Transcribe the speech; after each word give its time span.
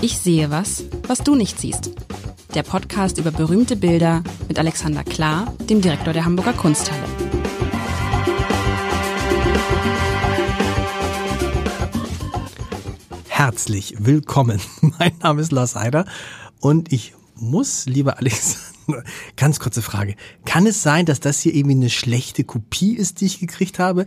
Ich 0.00 0.16
sehe 0.18 0.48
was, 0.48 0.84
was 1.08 1.24
du 1.24 1.34
nicht 1.34 1.58
siehst. 1.58 1.90
Der 2.54 2.62
Podcast 2.62 3.18
über 3.18 3.32
berühmte 3.32 3.74
Bilder 3.74 4.22
mit 4.46 4.56
Alexander 4.56 5.02
Klar, 5.02 5.52
dem 5.68 5.80
Direktor 5.80 6.12
der 6.12 6.24
Hamburger 6.24 6.52
Kunsthalle. 6.52 7.02
Herzlich 13.26 13.96
willkommen. 13.98 14.60
Mein 15.00 15.18
Name 15.18 15.42
ist 15.42 15.50
Lars 15.50 15.74
Heider 15.74 16.04
und 16.60 16.92
ich 16.92 17.14
muss, 17.34 17.86
lieber 17.86 18.18
Alexander, 18.18 19.02
ganz 19.36 19.58
kurze 19.58 19.82
Frage. 19.82 20.14
Kann 20.44 20.64
es 20.68 20.80
sein, 20.80 21.06
dass 21.06 21.18
das 21.18 21.40
hier 21.40 21.56
irgendwie 21.56 21.74
eine 21.76 21.90
schlechte 21.90 22.44
Kopie 22.44 22.94
ist, 22.94 23.20
die 23.20 23.26
ich 23.26 23.40
gekriegt 23.40 23.80
habe? 23.80 24.06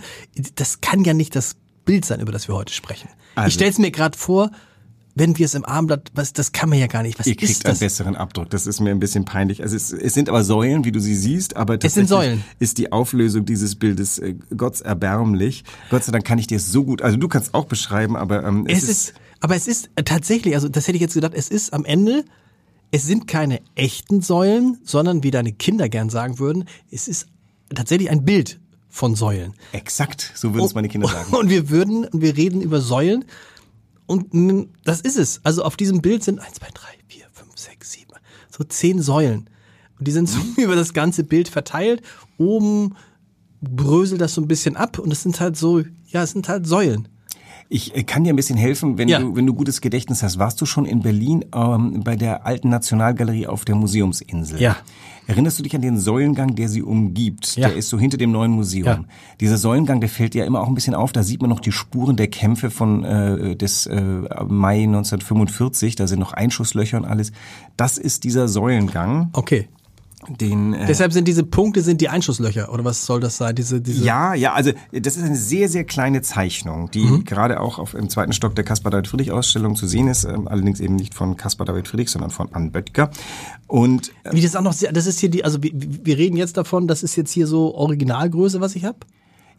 Das 0.55 0.79
kann 0.79 1.03
ja 1.03 1.13
nicht 1.13 1.35
das 1.35 1.57
Bild 1.83 2.05
sein, 2.05 2.21
über 2.21 2.31
das 2.31 2.47
wir 2.47 2.55
heute 2.55 2.73
sprechen. 2.73 3.09
Also, 3.35 3.49
ich 3.49 3.53
stelle 3.55 3.71
es 3.71 3.77
mir 3.77 3.91
gerade 3.91 4.17
vor, 4.17 4.51
wenn 5.15 5.37
wir 5.37 5.45
es 5.45 5.55
im 5.55 5.65
Armblatt, 5.65 6.11
was, 6.13 6.33
das 6.33 6.51
kann 6.51 6.69
man 6.69 6.79
ja 6.79 6.87
gar 6.87 7.03
nicht. 7.03 7.19
Was 7.19 7.27
ihr 7.27 7.35
kriegt 7.35 7.51
ist 7.51 7.65
das? 7.65 7.71
einen 7.71 7.79
besseren 7.79 8.15
Abdruck. 8.15 8.49
Das 8.49 8.67
ist 8.67 8.79
mir 8.79 8.91
ein 8.91 8.99
bisschen 8.99 9.25
peinlich. 9.25 9.61
Also 9.61 9.75
es, 9.75 9.91
es 9.91 10.13
sind 10.13 10.29
aber 10.29 10.43
Säulen, 10.43 10.85
wie 10.85 10.91
du 10.91 10.99
sie 10.99 11.15
siehst, 11.15 11.55
aber 11.55 11.77
Säulen. 11.81 12.43
ist 12.59 12.77
die 12.77 12.91
Auflösung 12.91 13.45
dieses 13.45 13.75
Bildes 13.75 14.19
äh, 14.19 14.35
Gott 14.55 14.81
erbärmlich. 14.81 15.63
Gott 15.89 16.03
sei 16.03 16.11
Dank 16.11 16.25
kann 16.25 16.39
ich 16.39 16.47
dir 16.47 16.57
es 16.57 16.71
so 16.71 16.83
gut, 16.83 17.01
also 17.01 17.17
du 17.17 17.27
kannst 17.27 17.53
auch 17.53 17.65
beschreiben, 17.65 18.15
aber 18.15 18.43
ähm, 18.43 18.65
es, 18.67 18.83
es 18.83 18.83
ist, 18.83 18.89
ist, 18.89 19.13
aber 19.41 19.55
es 19.55 19.67
ist 19.67 19.89
tatsächlich, 20.05 20.55
also 20.55 20.69
das 20.69 20.87
hätte 20.87 20.95
ich 20.95 21.01
jetzt 21.01 21.13
gedacht, 21.13 21.33
es 21.35 21.49
ist 21.49 21.73
am 21.73 21.83
Ende, 21.83 22.23
es 22.91 23.05
sind 23.05 23.27
keine 23.27 23.61
echten 23.75 24.21
Säulen, 24.21 24.79
sondern 24.83 25.23
wie 25.23 25.31
deine 25.31 25.51
Kinder 25.51 25.89
gern 25.89 26.09
sagen 26.09 26.39
würden, 26.39 26.65
es 26.89 27.07
ist 27.07 27.27
tatsächlich 27.73 28.09
ein 28.09 28.23
Bild 28.23 28.59
von 28.89 29.15
Säulen. 29.15 29.53
Exakt, 29.71 30.31
so 30.35 30.53
würden 30.53 30.65
es 30.65 30.75
meine 30.75 30.89
Kinder 30.89 31.07
sagen. 31.07 31.33
Und 31.35 31.49
wir 31.49 31.69
würden, 31.69 32.07
wir 32.11 32.35
reden 32.35 32.61
über 32.61 32.81
Säulen 32.81 33.25
und 34.11 34.69
das 34.83 34.99
ist 34.99 35.17
es. 35.17 35.39
Also 35.43 35.63
auf 35.63 35.77
diesem 35.77 36.01
Bild 36.01 36.23
sind 36.23 36.39
eins, 36.39 36.55
zwei, 36.55 36.67
drei, 36.73 36.89
vier, 37.07 37.25
fünf, 37.31 37.57
sechs, 37.57 37.93
sieben, 37.93 38.11
so 38.49 38.63
zehn 38.65 39.01
Säulen. 39.01 39.49
Und 39.97 40.07
die 40.07 40.11
sind 40.11 40.27
so 40.29 40.39
über 40.57 40.75
das 40.75 40.93
ganze 40.93 41.23
Bild 41.23 41.47
verteilt. 41.47 42.01
Oben 42.37 42.95
bröselt 43.61 44.19
das 44.19 44.33
so 44.33 44.41
ein 44.41 44.47
bisschen 44.47 44.75
ab 44.75 44.99
und 44.99 45.11
es 45.13 45.23
sind 45.23 45.39
halt 45.39 45.55
so, 45.55 45.79
ja, 46.07 46.23
es 46.23 46.31
sind 46.31 46.49
halt 46.49 46.67
Säulen. 46.67 47.07
Ich 47.73 47.95
äh, 47.95 48.03
kann 48.03 48.25
dir 48.25 48.33
ein 48.33 48.35
bisschen 48.35 48.57
helfen, 48.57 48.97
wenn 48.97 49.07
ja. 49.07 49.19
du 49.19 49.33
wenn 49.33 49.45
du 49.47 49.53
gutes 49.53 49.79
Gedächtnis 49.79 50.21
hast. 50.23 50.37
Warst 50.37 50.59
du 50.59 50.65
schon 50.65 50.83
in 50.83 51.01
Berlin 51.01 51.45
ähm, 51.55 52.01
bei 52.03 52.17
der 52.17 52.45
alten 52.45 52.67
Nationalgalerie 52.67 53.47
auf 53.47 53.63
der 53.63 53.75
Museumsinsel? 53.75 54.61
Ja. 54.61 54.75
Erinnerst 55.25 55.57
du 55.57 55.63
dich 55.63 55.73
an 55.73 55.81
den 55.81 55.97
Säulengang, 55.97 56.55
der 56.55 56.67
sie 56.67 56.81
umgibt? 56.81 57.55
Ja. 57.55 57.69
Der 57.69 57.77
ist 57.77 57.87
so 57.87 57.97
hinter 57.97 58.17
dem 58.17 58.33
neuen 58.33 58.51
Museum. 58.51 58.85
Ja. 58.85 59.05
Dieser 59.39 59.57
Säulengang, 59.57 60.01
der 60.01 60.09
fällt 60.09 60.35
ja 60.35 60.43
immer 60.43 60.59
auch 60.59 60.67
ein 60.67 60.75
bisschen 60.75 60.95
auf. 60.95 61.13
Da 61.13 61.23
sieht 61.23 61.41
man 61.41 61.49
noch 61.49 61.61
die 61.61 61.71
Spuren 61.71 62.17
der 62.17 62.27
Kämpfe 62.27 62.71
von 62.71 63.05
äh, 63.05 63.55
des 63.55 63.85
äh, 63.85 64.01
Mai 64.01 64.83
1945. 64.83 65.95
Da 65.95 66.07
sind 66.07 66.19
noch 66.19 66.33
Einschusslöcher 66.33 66.97
und 66.97 67.05
alles. 67.05 67.31
Das 67.77 67.97
ist 67.97 68.25
dieser 68.25 68.49
Säulengang. 68.49 69.29
Okay. 69.31 69.69
Den, 70.29 70.73
äh, 70.73 70.85
Deshalb 70.85 71.13
sind 71.13 71.27
diese 71.27 71.43
Punkte 71.43 71.81
sind 71.81 71.99
die 71.99 72.09
Einschusslöcher 72.09 72.71
oder 72.71 72.85
was 72.85 73.05
soll 73.05 73.19
das 73.19 73.37
sein? 73.37 73.55
Diese, 73.55 73.81
diese 73.81 74.03
ja, 74.03 74.33
ja, 74.33 74.53
also 74.53 74.71
das 74.91 75.17
ist 75.17 75.23
eine 75.23 75.35
sehr, 75.35 75.67
sehr 75.67 75.83
kleine 75.83 76.21
Zeichnung, 76.21 76.91
die 76.91 77.03
mhm. 77.03 77.25
gerade 77.25 77.59
auch 77.59 77.79
auf, 77.79 77.95
im 77.95 78.09
zweiten 78.09 78.31
Stock 78.31 78.55
der 78.55 78.63
Caspar 78.63 78.91
David 78.91 79.07
Friedrich 79.07 79.31
Ausstellung 79.31 79.75
zu 79.75 79.87
sehen 79.87 80.07
ist, 80.07 80.23
ähm, 80.23 80.47
allerdings 80.47 80.79
eben 80.79 80.95
nicht 80.95 81.15
von 81.15 81.37
Caspar 81.37 81.65
David 81.65 81.87
Friedrich, 81.87 82.09
sondern 82.09 82.29
von 82.29 82.49
Anne 82.53 82.69
Böttger. 82.69 83.09
Und 83.67 84.09
äh, 84.23 84.33
wie 84.33 84.41
das 84.41 84.55
auch 84.55 84.61
noch, 84.61 84.75
das 84.75 85.07
ist 85.07 85.19
hier 85.19 85.29
die, 85.29 85.43
also 85.43 85.63
wir, 85.63 85.71
wir 85.73 86.17
reden 86.17 86.37
jetzt 86.37 86.55
davon, 86.55 86.87
das 86.87 87.01
ist 87.03 87.15
jetzt 87.15 87.31
hier 87.31 87.47
so 87.47 87.73
Originalgröße, 87.73 88.61
was 88.61 88.75
ich 88.75 88.85
habe. 88.85 88.99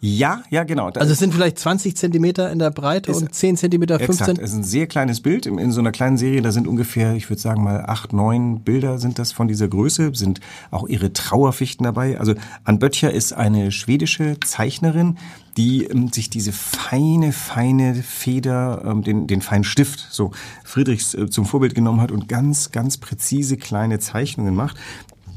Ja, 0.05 0.43
ja, 0.51 0.65
genau. 0.65 0.89
also 0.89 1.13
es 1.13 1.21
sind 1.21 1.33
vielleicht 1.33 1.61
20 1.61 1.97
Zentimeter 1.97 2.51
in 2.51 2.59
der 2.59 2.73
Breite 2.73 3.13
und 3.13 3.33
10 3.33 3.57
Zentimeter, 3.57 4.01
15. 4.01 4.15
Exakt. 4.15 4.39
Es 4.41 4.51
ist 4.51 4.57
ein 4.57 4.65
sehr 4.65 4.89
kleines 4.89 5.21
Bild 5.21 5.47
in, 5.47 5.59
in 5.59 5.71
so 5.71 5.79
einer 5.79 5.93
kleinen 5.93 6.17
Serie. 6.17 6.43
Da 6.43 6.51
sind 6.51 6.67
ungefähr, 6.67 7.15
ich 7.15 7.31
würde 7.31 7.41
sagen 7.41 7.63
mal 7.63 7.85
acht, 7.87 8.13
neun 8.13 8.63
Bilder 8.63 8.99
sind 8.99 9.21
das 9.21 9.31
von 9.31 9.47
dieser 9.47 9.69
Größe. 9.69 10.11
Sind 10.13 10.41
auch 10.73 10.89
ihre 10.89 11.13
Trauerfichten 11.13 11.85
dabei. 11.85 12.19
Also 12.19 12.35
Ann 12.65 12.81
Böttcher 12.81 13.13
ist 13.13 13.33
eine 13.33 13.71
schwedische 13.71 14.41
Zeichnerin, 14.45 15.19
die 15.57 15.85
ähm, 15.85 16.09
sich 16.09 16.31
diese 16.31 16.51
feine, 16.51 17.31
feine 17.31 17.95
Feder, 17.95 18.83
ähm, 18.85 19.05
den, 19.05 19.29
den 19.29 19.41
feinen 19.41 19.63
Stift, 19.63 20.09
so 20.11 20.33
Friedrichs 20.65 21.15
äh, 21.15 21.31
zum 21.31 21.47
Vorbild 21.47 21.77
genommen 21.77 22.01
hat 22.01 22.11
und 22.11 22.29
ganz, 22.29 22.73
ganz 22.73 22.97
präzise 22.97 23.57
kleine 23.57 24.01
Zeichnungen 24.01 24.57
macht. 24.57 24.79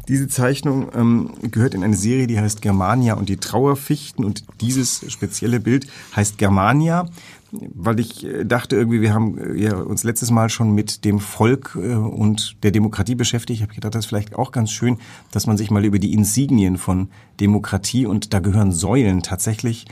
Diese 0.07 0.27
Zeichnung 0.27 0.89
ähm, 0.93 1.31
gehört 1.51 1.73
in 1.73 1.83
eine 1.83 1.95
Serie, 1.95 2.27
die 2.27 2.39
heißt 2.39 2.61
Germania 2.61 3.16
und 3.16 3.29
die 3.29 3.38
Trauerfichten 3.38 4.23
und 4.23 4.43
dieses 4.61 5.03
spezielle 5.11 5.59
Bild 5.59 5.88
heißt 6.16 6.38
Germania, 6.38 7.07
weil 7.51 7.99
ich 7.99 8.25
äh, 8.25 8.45
dachte 8.45 8.75
irgendwie, 8.75 9.01
wir 9.01 9.13
haben 9.13 9.38
äh, 9.38 9.55
ja 9.55 9.75
uns 9.75 10.03
letztes 10.03 10.29
Mal 10.29 10.49
schon 10.49 10.73
mit 10.73 11.05
dem 11.05 11.19
Volk 11.19 11.77
äh, 11.81 11.93
und 11.95 12.57
der 12.63 12.71
Demokratie 12.71 13.16
beschäftigt. 13.16 13.59
Ich 13.59 13.63
habe 13.63 13.73
gedacht, 13.73 13.95
das 13.95 14.05
ist 14.05 14.09
vielleicht 14.09 14.35
auch 14.35 14.51
ganz 14.51 14.71
schön, 14.71 14.97
dass 15.31 15.47
man 15.47 15.57
sich 15.57 15.71
mal 15.71 15.85
über 15.85 15.99
die 15.99 16.13
Insignien 16.13 16.77
von 16.77 17.09
Demokratie 17.39 18.05
und 18.05 18.33
da 18.33 18.39
gehören 18.39 18.72
Säulen 18.72 19.23
tatsächlich 19.23 19.85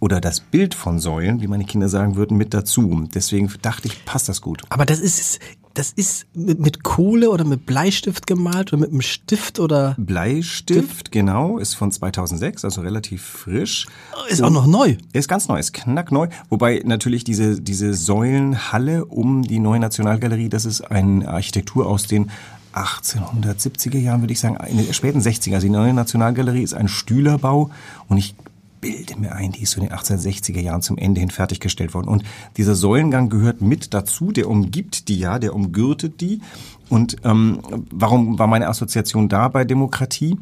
oder 0.00 0.20
das 0.20 0.40
Bild 0.40 0.74
von 0.74 0.98
Säulen, 0.98 1.40
wie 1.40 1.46
meine 1.46 1.64
Kinder 1.64 1.88
sagen 1.88 2.16
würden, 2.16 2.36
mit 2.36 2.52
dazu. 2.52 3.06
Deswegen 3.14 3.48
dachte 3.62 3.86
ich, 3.86 4.04
passt 4.04 4.28
das 4.28 4.40
gut. 4.40 4.62
Aber 4.68 4.84
das 4.84 4.98
ist, 4.98 5.38
das 5.74 5.92
ist 5.92 6.26
mit, 6.34 6.60
mit 6.60 6.82
Kohle 6.82 7.30
oder 7.30 7.44
mit 7.44 7.66
Bleistift 7.66 8.26
gemalt 8.26 8.72
oder 8.72 8.80
mit 8.80 8.90
einem 8.90 9.00
Stift 9.00 9.58
oder? 9.58 9.94
Bleistift, 9.98 10.84
Stift? 10.84 11.12
genau, 11.12 11.58
ist 11.58 11.74
von 11.74 11.90
2006, 11.90 12.64
also 12.64 12.80
relativ 12.80 13.22
frisch. 13.22 13.86
Ist 14.28 14.40
Und 14.40 14.46
auch 14.46 14.50
noch 14.50 14.66
neu. 14.66 14.96
Ist 15.12 15.28
ganz 15.28 15.48
neu, 15.48 15.58
ist 15.58 15.72
knackneu. 15.72 16.28
Wobei 16.48 16.82
natürlich 16.84 17.24
diese, 17.24 17.60
diese 17.60 17.94
Säulenhalle 17.94 19.04
um 19.04 19.42
die 19.42 19.58
neue 19.58 19.80
Nationalgalerie, 19.80 20.48
das 20.48 20.64
ist 20.64 20.82
eine 20.82 21.28
Architektur 21.28 21.86
aus 21.86 22.06
den 22.06 22.30
1870er 22.74 23.98
Jahren, 23.98 24.22
würde 24.22 24.32
ich 24.32 24.40
sagen, 24.40 24.56
in 24.66 24.78
den 24.78 24.94
späten 24.94 25.20
60er. 25.20 25.54
Also 25.54 25.66
die 25.66 25.72
neue 25.72 25.92
Nationalgalerie 25.92 26.62
ist 26.62 26.74
ein 26.74 26.88
Stühlerbau 26.88 27.70
und 28.08 28.16
ich 28.16 28.34
bilde 28.82 29.18
mir 29.18 29.32
ein, 29.32 29.52
die 29.52 29.62
ist 29.62 29.70
so 29.70 29.80
in 29.80 29.88
den 29.88 29.96
1860er 29.96 30.60
Jahren 30.60 30.82
zum 30.82 30.98
Ende 30.98 31.20
hin 31.20 31.30
fertiggestellt 31.30 31.94
worden. 31.94 32.08
Und 32.08 32.24
dieser 32.58 32.74
Säulengang 32.74 33.30
gehört 33.30 33.62
mit 33.62 33.94
dazu, 33.94 34.32
der 34.32 34.50
umgibt 34.50 35.08
die 35.08 35.18
ja, 35.18 35.38
der 35.38 35.54
umgürtet 35.54 36.20
die. 36.20 36.42
Und 36.90 37.16
ähm, 37.24 37.60
warum 37.90 38.38
war 38.38 38.48
meine 38.48 38.68
Assoziation 38.68 39.30
da 39.30 39.48
bei 39.48 39.64
Demokratie? 39.64 40.36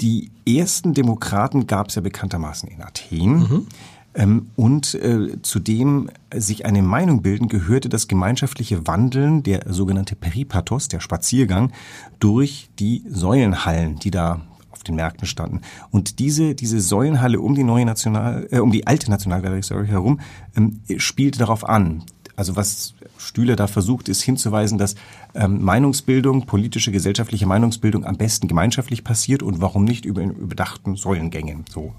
Die 0.00 0.32
ersten 0.48 0.94
Demokraten 0.94 1.68
gab 1.68 1.88
es 1.88 1.94
ja 1.94 2.02
bekanntermaßen 2.02 2.68
in 2.68 2.82
Athen. 2.82 3.38
Mhm. 3.38 3.66
Ähm, 4.14 4.46
und 4.56 4.94
äh, 4.94 5.40
zudem 5.42 6.10
sich 6.34 6.66
eine 6.66 6.82
Meinung 6.82 7.22
bilden 7.22 7.48
gehörte 7.48 7.88
das 7.88 8.08
gemeinschaftliche 8.08 8.86
Wandeln, 8.86 9.42
der 9.42 9.72
sogenannte 9.72 10.16
Peripathos, 10.16 10.88
der 10.88 11.00
Spaziergang, 11.00 11.72
durch 12.18 12.68
die 12.78 13.04
Säulenhallen, 13.08 13.98
die 13.98 14.10
da 14.10 14.40
auf 14.82 14.84
den 14.84 14.96
Märkten 14.96 15.26
standen. 15.26 15.60
Und 15.90 16.18
diese, 16.18 16.54
diese 16.54 16.80
Säulenhalle 16.80 17.40
um 17.40 17.54
die 17.54 17.62
neue 17.62 17.86
National, 17.86 18.48
äh, 18.50 18.58
um 18.58 18.72
die 18.72 18.86
alte 18.86 19.10
Nationalgalerie 19.10 19.62
sorry, 19.62 19.86
herum 19.86 20.20
ähm, 20.56 20.80
spielte 20.96 21.38
darauf 21.38 21.68
an. 21.68 22.02
Also 22.34 22.56
was 22.56 22.94
Stühle 23.18 23.54
da 23.56 23.68
versucht, 23.68 24.08
ist 24.08 24.22
hinzuweisen, 24.22 24.78
dass 24.78 24.96
ähm, 25.34 25.62
Meinungsbildung, 25.62 26.46
politische, 26.46 26.90
gesellschaftliche 26.90 27.46
Meinungsbildung 27.46 28.04
am 28.04 28.16
besten 28.16 28.48
gemeinschaftlich 28.48 29.04
passiert 29.04 29.42
und 29.42 29.60
warum 29.60 29.84
nicht 29.84 30.04
über 30.04 30.22
überdachten 30.22 30.96
Säulengängen. 30.96 31.64
So 31.70 31.94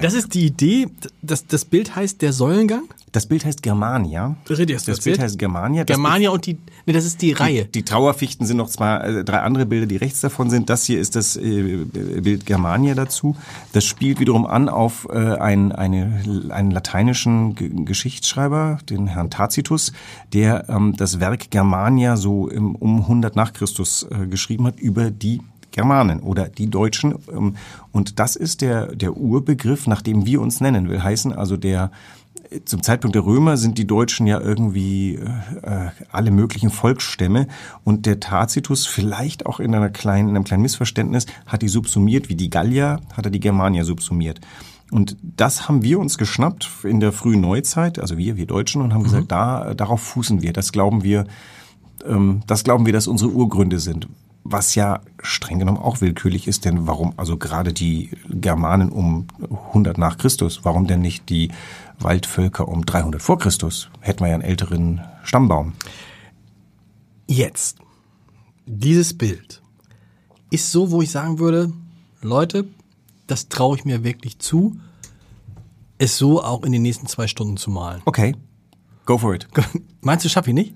das 0.00 0.14
ist 0.14 0.34
die 0.34 0.46
Idee. 0.46 0.88
Das, 1.22 1.46
das 1.46 1.64
Bild 1.64 1.96
heißt 1.96 2.22
der 2.22 2.32
Säulengang? 2.32 2.84
Das 3.14 3.26
Bild 3.26 3.44
heißt 3.44 3.62
Germania. 3.62 4.34
Das, 4.48 4.58
das 4.96 5.00
Bild 5.00 5.20
heißt 5.20 5.38
Germania. 5.38 5.84
Das 5.84 5.94
Germania 5.96 6.30
und 6.30 6.46
die, 6.46 6.58
nee, 6.84 6.92
das 6.92 7.04
ist 7.04 7.22
die 7.22 7.30
Reihe. 7.30 7.66
Die, 7.66 7.70
die 7.70 7.82
Trauerfichten 7.84 8.44
sind 8.44 8.56
noch 8.56 8.68
zwei, 8.68 8.96
äh, 8.96 9.24
drei 9.24 9.38
andere 9.38 9.66
Bilder, 9.66 9.86
die 9.86 9.96
rechts 9.96 10.20
davon 10.20 10.50
sind. 10.50 10.68
Das 10.68 10.84
hier 10.84 10.98
ist 10.98 11.14
das 11.14 11.36
äh, 11.36 11.84
Bild 11.84 12.44
Germania 12.44 12.96
dazu. 12.96 13.36
Das 13.72 13.84
spielt 13.84 14.18
wiederum 14.18 14.46
an 14.46 14.68
auf 14.68 15.06
äh, 15.12 15.16
ein, 15.16 15.70
eine, 15.70 16.24
einen 16.50 16.72
lateinischen 16.72 17.54
G 17.54 17.70
Geschichtsschreiber, 17.84 18.78
den 18.90 19.06
Herrn 19.06 19.30
Tacitus, 19.30 19.92
der 20.32 20.68
ähm, 20.68 20.94
das 20.96 21.20
Werk 21.20 21.50
Germania 21.50 22.16
so 22.16 22.48
im, 22.48 22.74
um 22.74 23.02
100 23.02 23.36
nach 23.36 23.52
Christus 23.52 24.08
äh, 24.10 24.26
geschrieben 24.26 24.66
hat 24.66 24.80
über 24.80 25.12
die 25.12 25.40
Germanen 25.74 26.20
oder 26.20 26.48
die 26.48 26.70
Deutschen. 26.70 27.16
Ähm, 27.30 27.56
und 27.92 28.18
das 28.18 28.36
ist 28.36 28.62
der, 28.62 28.94
der 28.94 29.16
Urbegriff, 29.16 29.86
nach 29.86 30.00
dem 30.00 30.24
wir 30.24 30.40
uns 30.40 30.60
nennen, 30.60 30.88
will 30.88 31.02
heißen, 31.02 31.32
also 31.32 31.56
der, 31.56 31.90
zum 32.64 32.82
Zeitpunkt 32.82 33.14
der 33.14 33.26
Römer 33.26 33.56
sind 33.56 33.76
die 33.76 33.86
Deutschen 33.86 34.26
ja 34.26 34.40
irgendwie 34.40 35.16
äh, 35.16 35.88
alle 36.10 36.30
möglichen 36.30 36.70
Volksstämme 36.70 37.48
und 37.82 38.06
der 38.06 38.20
Tacitus 38.20 38.86
vielleicht 38.86 39.46
auch 39.46 39.60
in 39.60 39.74
einer 39.74 39.90
kleinen, 39.90 40.28
in 40.28 40.36
einem 40.36 40.44
kleinen 40.44 40.62
Missverständnis 40.62 41.26
hat 41.46 41.62
die 41.62 41.68
subsumiert, 41.68 42.28
wie 42.28 42.36
die 42.36 42.50
Gallier 42.50 43.00
hat 43.16 43.24
er 43.26 43.30
die 43.30 43.40
Germanier 43.40 43.84
subsumiert. 43.84 44.40
Und 44.90 45.16
das 45.22 45.68
haben 45.68 45.82
wir 45.82 45.98
uns 45.98 46.18
geschnappt 46.18 46.70
in 46.84 47.00
der 47.00 47.10
frühen 47.10 47.40
Neuzeit, 47.40 47.98
also 47.98 48.16
wir, 48.16 48.36
wir 48.36 48.46
Deutschen, 48.46 48.80
und 48.82 48.92
haben 48.92 49.00
mhm. 49.00 49.04
gesagt, 49.06 49.32
da, 49.32 49.74
darauf 49.74 50.00
fußen 50.00 50.42
wir. 50.42 50.52
Das 50.52 50.70
glauben 50.70 51.02
wir, 51.02 51.24
ähm, 52.06 52.42
das 52.46 52.62
glauben 52.62 52.86
wir, 52.86 52.92
dass 52.92 53.08
unsere 53.08 53.32
Urgründe 53.32 53.80
sind 53.80 54.06
was 54.44 54.74
ja 54.74 55.00
streng 55.22 55.58
genommen 55.58 55.78
auch 55.78 56.02
willkürlich 56.02 56.46
ist, 56.46 56.66
denn 56.66 56.86
warum 56.86 57.14
also 57.16 57.38
gerade 57.38 57.72
die 57.72 58.10
Germanen 58.28 58.90
um 58.90 59.26
100 59.68 59.96
nach 59.96 60.18
Christus, 60.18 60.60
warum 60.64 60.86
denn 60.86 61.00
nicht 61.00 61.30
die 61.30 61.50
Waldvölker 61.98 62.68
um 62.68 62.84
300 62.84 63.22
vor 63.22 63.38
Christus? 63.38 63.88
Hätten 64.00 64.20
wir 64.20 64.28
ja 64.28 64.34
einen 64.34 64.42
älteren 64.42 65.00
Stammbaum. 65.22 65.72
Jetzt, 67.26 67.78
dieses 68.66 69.16
Bild 69.16 69.62
ist 70.50 70.70
so, 70.70 70.90
wo 70.90 71.00
ich 71.00 71.10
sagen 71.10 71.38
würde, 71.38 71.72
Leute, 72.20 72.66
das 73.26 73.48
traue 73.48 73.78
ich 73.78 73.86
mir 73.86 74.04
wirklich 74.04 74.38
zu, 74.38 74.78
es 75.96 76.18
so 76.18 76.42
auch 76.42 76.64
in 76.64 76.72
den 76.72 76.82
nächsten 76.82 77.06
zwei 77.06 77.26
Stunden 77.26 77.56
zu 77.56 77.70
malen. 77.70 78.02
Okay, 78.04 78.36
go 79.06 79.16
for 79.16 79.34
it. 79.34 79.48
Meinst 80.02 80.24
du, 80.24 80.28
schaffe 80.28 80.50
ich 80.50 80.54
nicht? 80.54 80.74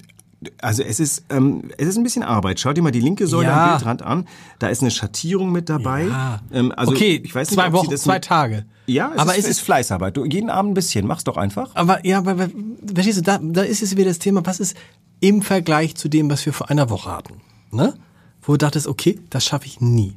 Also 0.62 0.84
es 0.84 1.00
ist, 1.00 1.24
ähm, 1.30 1.64
es 1.78 1.88
ist 1.88 1.96
ein 1.96 2.04
bisschen 2.04 2.22
Arbeit. 2.22 2.60
Schau 2.60 2.72
dir 2.72 2.82
mal 2.82 2.92
die 2.92 3.00
linke 3.00 3.26
Säule 3.26 3.48
Ja. 3.48 3.64
am 3.64 3.70
Bildrand 3.78 4.02
an. 4.02 4.28
Da 4.60 4.68
ist 4.68 4.82
eine 4.82 4.90
Schattierung 4.92 5.50
mit 5.50 5.68
dabei. 5.68 6.04
Ja. 6.04 6.40
Ähm, 6.52 6.72
also 6.76 6.92
okay, 6.92 7.20
ich 7.24 7.34
weiß 7.34 7.50
nicht, 7.50 7.60
zwei 7.60 7.72
Wochen, 7.72 7.96
zwei 7.96 8.20
Tage. 8.20 8.64
Ja, 8.86 9.10
es 9.14 9.18
aber 9.20 9.34
ist, 9.34 9.44
es 9.44 9.50
ist 9.52 9.60
Fleißarbeit. 9.60 10.16
Du, 10.16 10.24
jeden 10.24 10.48
Abend 10.48 10.70
ein 10.70 10.74
bisschen. 10.74 11.06
Mach's 11.06 11.24
doch 11.24 11.36
einfach. 11.36 11.70
Aber 11.74 12.06
ja, 12.06 12.18
aber, 12.18 12.30
aber 12.32 12.48
verstehst 12.94 13.18
du, 13.18 13.22
da, 13.22 13.38
da 13.42 13.62
ist 13.62 13.82
es 13.82 13.96
wieder 13.96 14.06
das 14.10 14.20
Thema, 14.20 14.46
was 14.46 14.60
ist 14.60 14.76
im 15.20 15.42
Vergleich 15.42 15.96
zu 15.96 16.08
dem, 16.08 16.30
was 16.30 16.46
wir 16.46 16.52
vor 16.52 16.70
einer 16.70 16.88
Woche 16.88 17.10
hatten, 17.10 17.40
ne? 17.72 17.94
Wo 18.42 18.52
du 18.52 18.58
dachtest, 18.58 18.86
okay, 18.86 19.18
das 19.30 19.44
schaffe 19.44 19.66
ich 19.66 19.80
nie. 19.80 20.16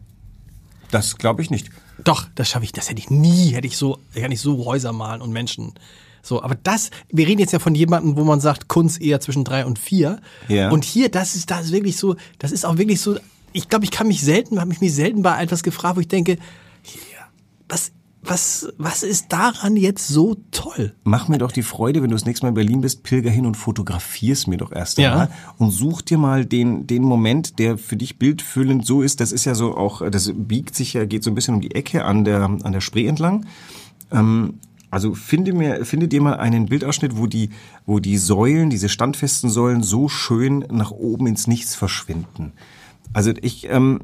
Das 0.92 1.18
glaube 1.18 1.42
ich 1.42 1.50
nicht. 1.50 1.70
Doch, 2.04 2.28
das 2.36 2.50
schaffe 2.50 2.66
ich, 2.66 2.72
das 2.72 2.90
hätte 2.90 3.00
ich 3.00 3.10
nie, 3.10 3.50
hätte 3.54 3.68
ich 3.68 3.76
so, 3.78 3.98
kann 4.14 4.32
ich 4.32 4.40
so 4.42 4.64
Häuser 4.66 4.94
malen 4.94 5.22
und 5.22 5.32
Menschen. 5.32 5.74
So, 6.22 6.44
aber 6.44 6.56
das, 6.56 6.92
wir 7.12 7.28
reden 7.28 7.40
jetzt 7.40 7.52
ja 7.52 7.60
von 7.60 7.74
jemandem, 7.76 8.16
wo 8.16 8.24
man 8.24 8.40
sagt, 8.40 8.68
Kunst 8.68 9.02
eher 9.02 9.20
zwischen 9.20 9.44
drei 9.44 9.66
und 9.66 9.80
vier. 9.80 10.20
Ja. 10.48 10.70
Und 10.72 10.84
hier, 10.84 11.10
das 11.10 11.36
ist, 11.36 11.50
das 11.52 11.66
ist 11.66 11.72
wirklich 11.72 11.98
so, 11.98 12.16
das 12.40 12.52
ist 12.52 12.66
auch 12.66 12.78
wirklich 12.78 13.02
so, 13.02 13.18
ich 13.54 13.70
glaube, 13.70 13.86
ich 13.86 13.92
kann 13.92 14.08
mich 14.08 14.22
selten, 14.22 14.60
habe 14.60 14.74
mich 14.80 14.94
selten 14.94 15.22
bei 15.24 15.42
etwas 15.42 15.64
gefragt, 15.64 15.98
wo 15.98 16.00
ich 16.02 16.08
denke, 16.08 16.38
was, 17.68 17.92
was, 18.24 18.68
was 18.78 19.02
ist 19.02 19.34
daran 19.34 19.76
jetzt 19.76 20.08
so 20.08 20.36
toll? 20.52 20.94
Mach 21.04 21.28
mir 21.28 21.40
doch 21.40 21.52
die 21.52 21.64
Freude, 21.64 22.04
wenn 22.04 22.10
du 22.12 22.16
das 22.16 22.26
nächste 22.26 22.46
Mal 22.46 22.50
in 22.50 22.56
Berlin 22.56 22.82
bist, 22.82 23.02
pilger 23.04 23.32
hin 23.32 23.46
und 23.46 23.56
fotografier's 23.58 24.46
mir 24.46 24.58
doch 24.58 24.72
erst 24.72 25.00
Ja. 25.00 25.12
einmal 25.12 25.32
und 25.58 25.72
such 25.72 26.04
dir 26.04 26.18
mal 26.20 26.46
den, 26.46 26.86
den 26.86 27.04
Moment, 27.04 27.58
der 27.58 27.78
für 27.78 27.96
dich 27.98 28.20
bildfüllend 28.20 28.86
so 28.86 29.02
ist. 29.02 29.22
Das 29.22 29.32
ist 29.32 29.46
ja 29.46 29.56
so 29.56 29.76
auch, 29.76 30.08
das 30.12 30.32
biegt 30.36 30.76
sich 30.76 30.94
ja, 30.94 31.06
geht 31.06 31.24
so 31.24 31.32
ein 31.32 31.36
bisschen 31.36 31.56
um 31.56 31.62
die 31.62 31.74
Ecke 31.74 32.06
an 32.06 32.24
der, 32.24 32.44
an 32.44 32.72
der 32.72 32.82
Spree 32.82 33.08
entlang. 33.08 33.48
Ähm, 34.12 34.60
also 34.92 35.16
finde 35.16 35.54
mir, 35.54 35.86
finde 35.86 36.08
dir 36.10 36.22
mal 36.22 36.36
einen 36.36 36.68
Bildausschnitt, 36.68 37.18
wo 37.18 37.26
die, 37.26 37.50
wo 37.86 38.00
die 38.00 38.18
Säulen, 38.18 38.70
diese 38.70 38.90
standfesten 38.90 39.50
Säulen 39.50 39.84
so 39.84 40.10
schön 40.10 40.66
nach 40.70 40.92
oben 40.92 41.28
ins 41.28 41.48
Nichts 41.48 41.76
verschwinden. 41.76 42.52
Also 43.14 43.32
ich, 43.42 43.70
ähm, 43.70 44.02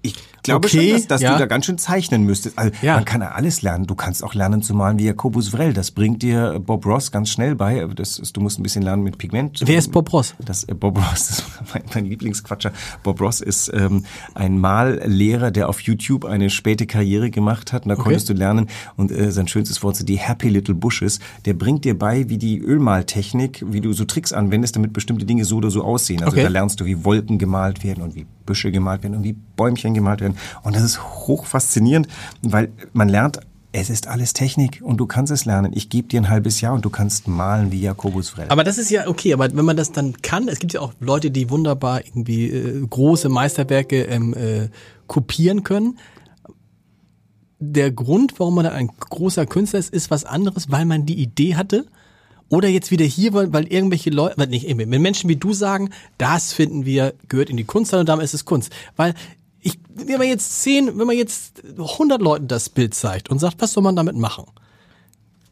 ich 0.00 0.14
glaube 0.42 0.66
Okay, 0.66 0.88
schon, 0.90 0.92
dass, 0.98 1.06
dass 1.08 1.20
ja. 1.22 1.32
du 1.34 1.38
da 1.38 1.46
ganz 1.46 1.66
schön 1.66 1.78
zeichnen 1.78 2.24
müsstest. 2.24 2.58
Also 2.58 2.72
Ja. 2.82 2.96
Man 2.96 3.04
kann 3.04 3.20
ja 3.20 3.32
alles 3.32 3.62
lernen. 3.62 3.86
Du 3.86 3.94
kannst 3.94 4.22
auch 4.24 4.34
lernen 4.34 4.62
zu 4.62 4.74
malen 4.74 4.98
wie 4.98 5.04
Jakobus 5.04 5.48
Vrell. 5.50 5.72
Das 5.72 5.90
bringt 5.90 6.22
dir 6.22 6.60
Bob 6.60 6.84
Ross 6.86 7.10
ganz 7.12 7.30
schnell 7.30 7.54
bei. 7.54 7.86
Das 7.94 8.18
ist, 8.18 8.36
du 8.36 8.40
musst 8.40 8.58
ein 8.58 8.62
bisschen 8.62 8.82
lernen 8.82 9.02
mit 9.02 9.18
Pigment. 9.18 9.60
Wer 9.64 9.78
ist 9.78 9.92
Bob 9.92 10.12
Ross? 10.12 10.34
Das, 10.44 10.64
äh, 10.64 10.74
Bob 10.74 10.98
Ross 10.98 11.28
das 11.28 11.38
ist 11.38 11.44
mein, 11.74 11.82
mein 11.94 12.06
Lieblingsquatscher. 12.06 12.72
Bob 13.02 13.20
Ross 13.20 13.40
ist 13.40 13.70
ähm, 13.74 14.04
ein 14.34 14.58
Mallehrer, 14.58 15.50
der 15.50 15.68
auf 15.68 15.80
YouTube 15.80 16.24
eine 16.24 16.50
späte 16.50 16.86
Karriere 16.86 17.30
gemacht 17.30 17.72
hat. 17.72 17.84
Und 17.84 17.90
da 17.90 17.96
konntest 17.96 18.28
du 18.28 18.32
lernen. 18.32 18.68
Und 18.96 19.10
äh, 19.12 19.30
sein 19.32 19.48
schönstes 19.48 19.82
Wort 19.82 19.96
sind 19.96 20.08
die 20.08 20.18
Happy 20.18 20.48
Little 20.48 20.74
Bushes. 20.74 21.20
Der 21.44 21.54
bringt 21.54 21.84
dir 21.84 21.98
bei, 21.98 22.28
wie 22.28 22.38
die 22.38 22.58
Ölmaltechnik, 22.60 23.64
wie 23.66 23.80
du 23.80 23.92
so 23.92 24.04
Tricks 24.04 24.32
anwendest, 24.32 24.76
damit 24.76 24.92
bestimmte 24.92 25.24
Dinge 25.24 25.44
so 25.44 25.56
oder 25.56 25.70
so 25.70 25.82
aussehen. 25.82 26.22
Also 26.22 26.32
Okay. 26.32 26.42
da 26.44 26.48
lernst 26.48 26.80
du, 26.80 26.84
wie 26.86 27.04
Wolken 27.04 27.38
gemalt 27.38 27.84
werden 27.84 28.02
und 28.02 28.14
wie 28.14 28.26
Büsche 28.44 28.70
gemalt 28.70 29.02
werden 29.02 29.16
und 29.16 29.24
wie 29.24 29.32
Bäumchen 29.32 29.94
gemalt 29.94 30.20
werden. 30.20 30.36
Und 30.62 30.76
das 30.76 30.82
ist 30.82 31.02
hoch 31.02 31.46
faszinierend, 31.46 32.08
weil 32.42 32.70
man 32.92 33.08
lernt, 33.08 33.40
es 33.72 33.88
ist 33.88 34.06
alles 34.06 34.34
Technik 34.34 34.80
und 34.82 34.98
du 34.98 35.06
kannst 35.06 35.32
es 35.32 35.46
lernen. 35.46 35.72
Ich 35.74 35.88
gebe 35.88 36.06
dir 36.06 36.20
ein 36.20 36.28
halbes 36.28 36.60
Jahr 36.60 36.74
und 36.74 36.84
du 36.84 36.90
kannst 36.90 37.26
malen 37.26 37.72
wie 37.72 37.80
Jakobus 37.80 38.28
Vrell. 38.28 38.48
Aber 38.50 38.64
das 38.64 38.76
ist 38.76 38.90
ja 38.90 39.08
okay, 39.08 39.32
aber 39.32 39.54
wenn 39.54 39.64
man 39.64 39.76
das 39.76 39.92
dann 39.92 40.20
kann, 40.20 40.48
es 40.48 40.58
gibt 40.58 40.74
ja 40.74 40.80
auch 40.80 40.92
Leute, 41.00 41.30
die 41.30 41.48
wunderbar 41.48 42.04
irgendwie 42.04 42.50
äh, 42.50 42.86
große 42.86 43.30
Meisterwerke 43.30 44.02
ähm, 44.02 44.34
äh, 44.34 44.68
kopieren 45.06 45.64
können. 45.64 45.98
Der 47.58 47.90
Grund, 47.90 48.38
warum 48.38 48.56
man 48.56 48.66
ein 48.66 48.88
großer 48.88 49.46
Künstler 49.46 49.78
ist, 49.78 49.92
ist 49.92 50.10
was 50.10 50.24
anderes, 50.24 50.70
weil 50.70 50.84
man 50.84 51.06
die 51.06 51.20
Idee 51.22 51.56
hatte. 51.56 51.86
Oder 52.52 52.68
jetzt 52.68 52.90
wieder 52.90 53.06
hier, 53.06 53.32
weil, 53.32 53.50
weil 53.54 53.66
irgendwelche 53.66 54.10
Leute, 54.10 54.34
weil 54.36 54.48
nicht, 54.48 54.66
wenn 54.68 55.00
Menschen 55.00 55.30
wie 55.30 55.36
du 55.36 55.54
sagen, 55.54 55.88
das 56.18 56.52
finden 56.52 56.84
wir, 56.84 57.14
gehört 57.26 57.48
in 57.48 57.56
die 57.56 57.64
Kunst 57.64 57.94
und 57.94 58.06
damit 58.06 58.26
ist 58.26 58.34
es 58.34 58.44
Kunst. 58.44 58.70
Weil 58.94 59.14
ich, 59.62 59.78
wenn 59.94 60.18
man 60.18 60.28
jetzt 60.28 60.60
zehn, 60.62 60.98
wenn 60.98 61.06
man 61.06 61.16
jetzt 61.16 61.62
100 61.78 62.20
Leuten 62.20 62.48
das 62.48 62.68
Bild 62.68 62.92
zeigt 62.92 63.30
und 63.30 63.38
sagt, 63.38 63.56
was 63.60 63.72
soll 63.72 63.82
man 63.82 63.96
damit 63.96 64.16
machen? 64.16 64.44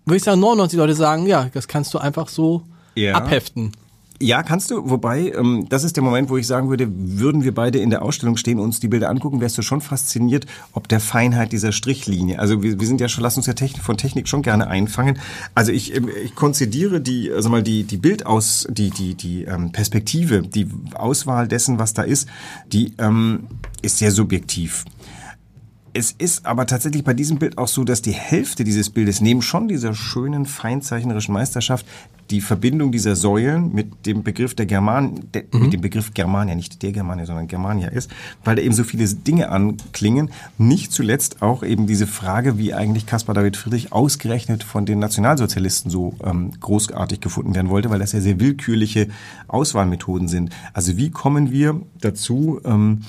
Würde 0.05 0.19
ich 0.19 0.23
sagen, 0.25 0.41
99 0.43 0.77
Leute 0.77 0.95
sagen, 0.95 1.27
ja, 1.27 1.49
das 1.55 1.69
kannst 1.69 1.95
du 1.95 1.99
einfach 1.99 2.29
so 2.29 2.65
Ja. 2.97 3.15
abheften. 3.15 3.73
Ja, 4.23 4.43
kannst 4.43 4.71
du. 4.71 4.91
Wobei, 4.91 5.33
ähm, 5.33 5.67
das 5.71 5.83
ist 5.83 5.97
der 5.97 6.05
Moment, 6.05 6.29
wo 6.29 6.37
ich 6.37 6.47
sagen 6.47 6.69
würde, 6.69 6.87
würden 6.93 7.43
wir 7.43 7.55
beide 7.55 7.79
in 7.79 7.89
der 7.89 8.03
Ausstellung 8.03 8.37
stehen 8.37 8.59
und 8.59 8.67
uns 8.67 8.79
die 8.79 8.89
Bilder 8.89 9.09
angucken, 9.09 9.41
wärst 9.41 9.57
du 9.57 9.63
schon 9.63 9.81
fasziniert, 9.81 10.45
ob 10.75 10.89
der 10.89 11.01
Feinheit 11.01 11.53
dieser 11.53 11.73
Strichlinie. 11.73 12.39
Also 12.39 12.63
wir, 12.63 12.79
wir 12.79 12.87
sind 12.87 13.01
ja 13.01 13.09
schon, 13.09 13.23
lass 13.23 13.39
uns 13.39 13.47
ja 13.47 13.55
Technik, 13.55 13.83
von 13.83 13.97
Technik 13.97 14.29
schon 14.29 14.43
gerne 14.43 14.67
einfangen. 14.67 15.19
Also 15.55 15.73
ich, 15.73 15.97
ähm, 15.97 16.11
ich 16.23 16.35
konzidiere 16.35 17.01
die, 17.01 17.33
also 17.33 17.49
mal 17.49 17.63
die, 17.63 17.85
die 17.85 17.97
Bildaus, 17.97 18.69
die, 18.71 18.91
die, 18.91 19.15
die 19.15 19.45
ähm, 19.45 19.73
Perspektive, 19.73 20.43
die 20.43 20.69
Auswahl 20.93 21.49
dessen, 21.49 21.79
was 21.79 21.95
da 21.95 22.03
ist, 22.03 22.29
die 22.71 22.93
ähm, 22.99 23.47
ist 23.81 23.97
sehr 23.97 24.11
subjektiv. 24.11 24.85
Es 25.93 26.13
ist 26.13 26.47
aber 26.47 26.67
tatsächlich 26.67 27.03
bei 27.03 27.15
diesem 27.15 27.39
Bild 27.39 27.59
auch 27.59 27.67
so, 27.67 27.83
dass 27.83 28.01
die 28.01 28.13
Hälfte 28.13 28.63
dieses 28.63 28.91
Bildes 28.91 29.21
neben 29.21 29.43
schon 29.43 29.67
dieser 29.67 29.93
schönen 29.95 30.47
feinzeichnerischen 30.47 31.35
Meisterschaft 31.35 31.85
die 32.31 32.41
Verbindung 32.41 32.93
dieser 32.93 33.17
Säulen 33.17 33.75
mit 33.75 34.07
dem 34.07 34.23
Begriff 34.23 34.55
der 34.55 34.67
German, 34.67 35.21
der, 35.35 35.45
mit 35.53 35.73
dem 35.73 35.81
Begriff 35.81 36.15
Germania, 36.15 36.55
nicht 36.55 36.81
der 36.83 36.93
Germania, 36.93 37.27
sondern 37.27 37.49
Germania 37.49 37.89
ist, 37.89 38.09
weil 38.45 38.55
da 38.55 38.63
eben 38.63 38.75
so 38.75 38.85
viele 38.85 39.05
Dinge 39.09 39.49
anklingen. 39.49 40.31
Nicht 40.57 40.93
zuletzt 40.93 41.43
auch 41.43 41.65
eben 41.65 41.89
diese 41.89 42.07
Frage, 42.07 42.57
wie 42.57 42.73
eigentlich 42.73 43.07
Caspar 43.07 43.35
David 43.35 43.57
Friedrich 43.57 43.93
ausgerechnet 43.93 44.63
von 44.63 44.87
den 44.87 45.01
Nationalsozialisten 45.01 45.91
so 45.91 46.15
ähm, 46.23 46.53
großartig 46.61 47.21
gefunden 47.21 47.55
werden 47.57 47.69
wollte, 47.69 47.91
weil 47.91 47.99
das 47.99 48.13
ja 48.13 48.21
sehr 48.21 48.39
willkürliche 48.39 49.09
Auswahlmethoden 49.49 50.29
sind. 50.29 50.51
Also 50.73 50.97
wie 50.97 51.11
kommen 51.11 51.51
wir 51.51 51.81
dazu, 52.01 52.61
ähm, 52.65 53.01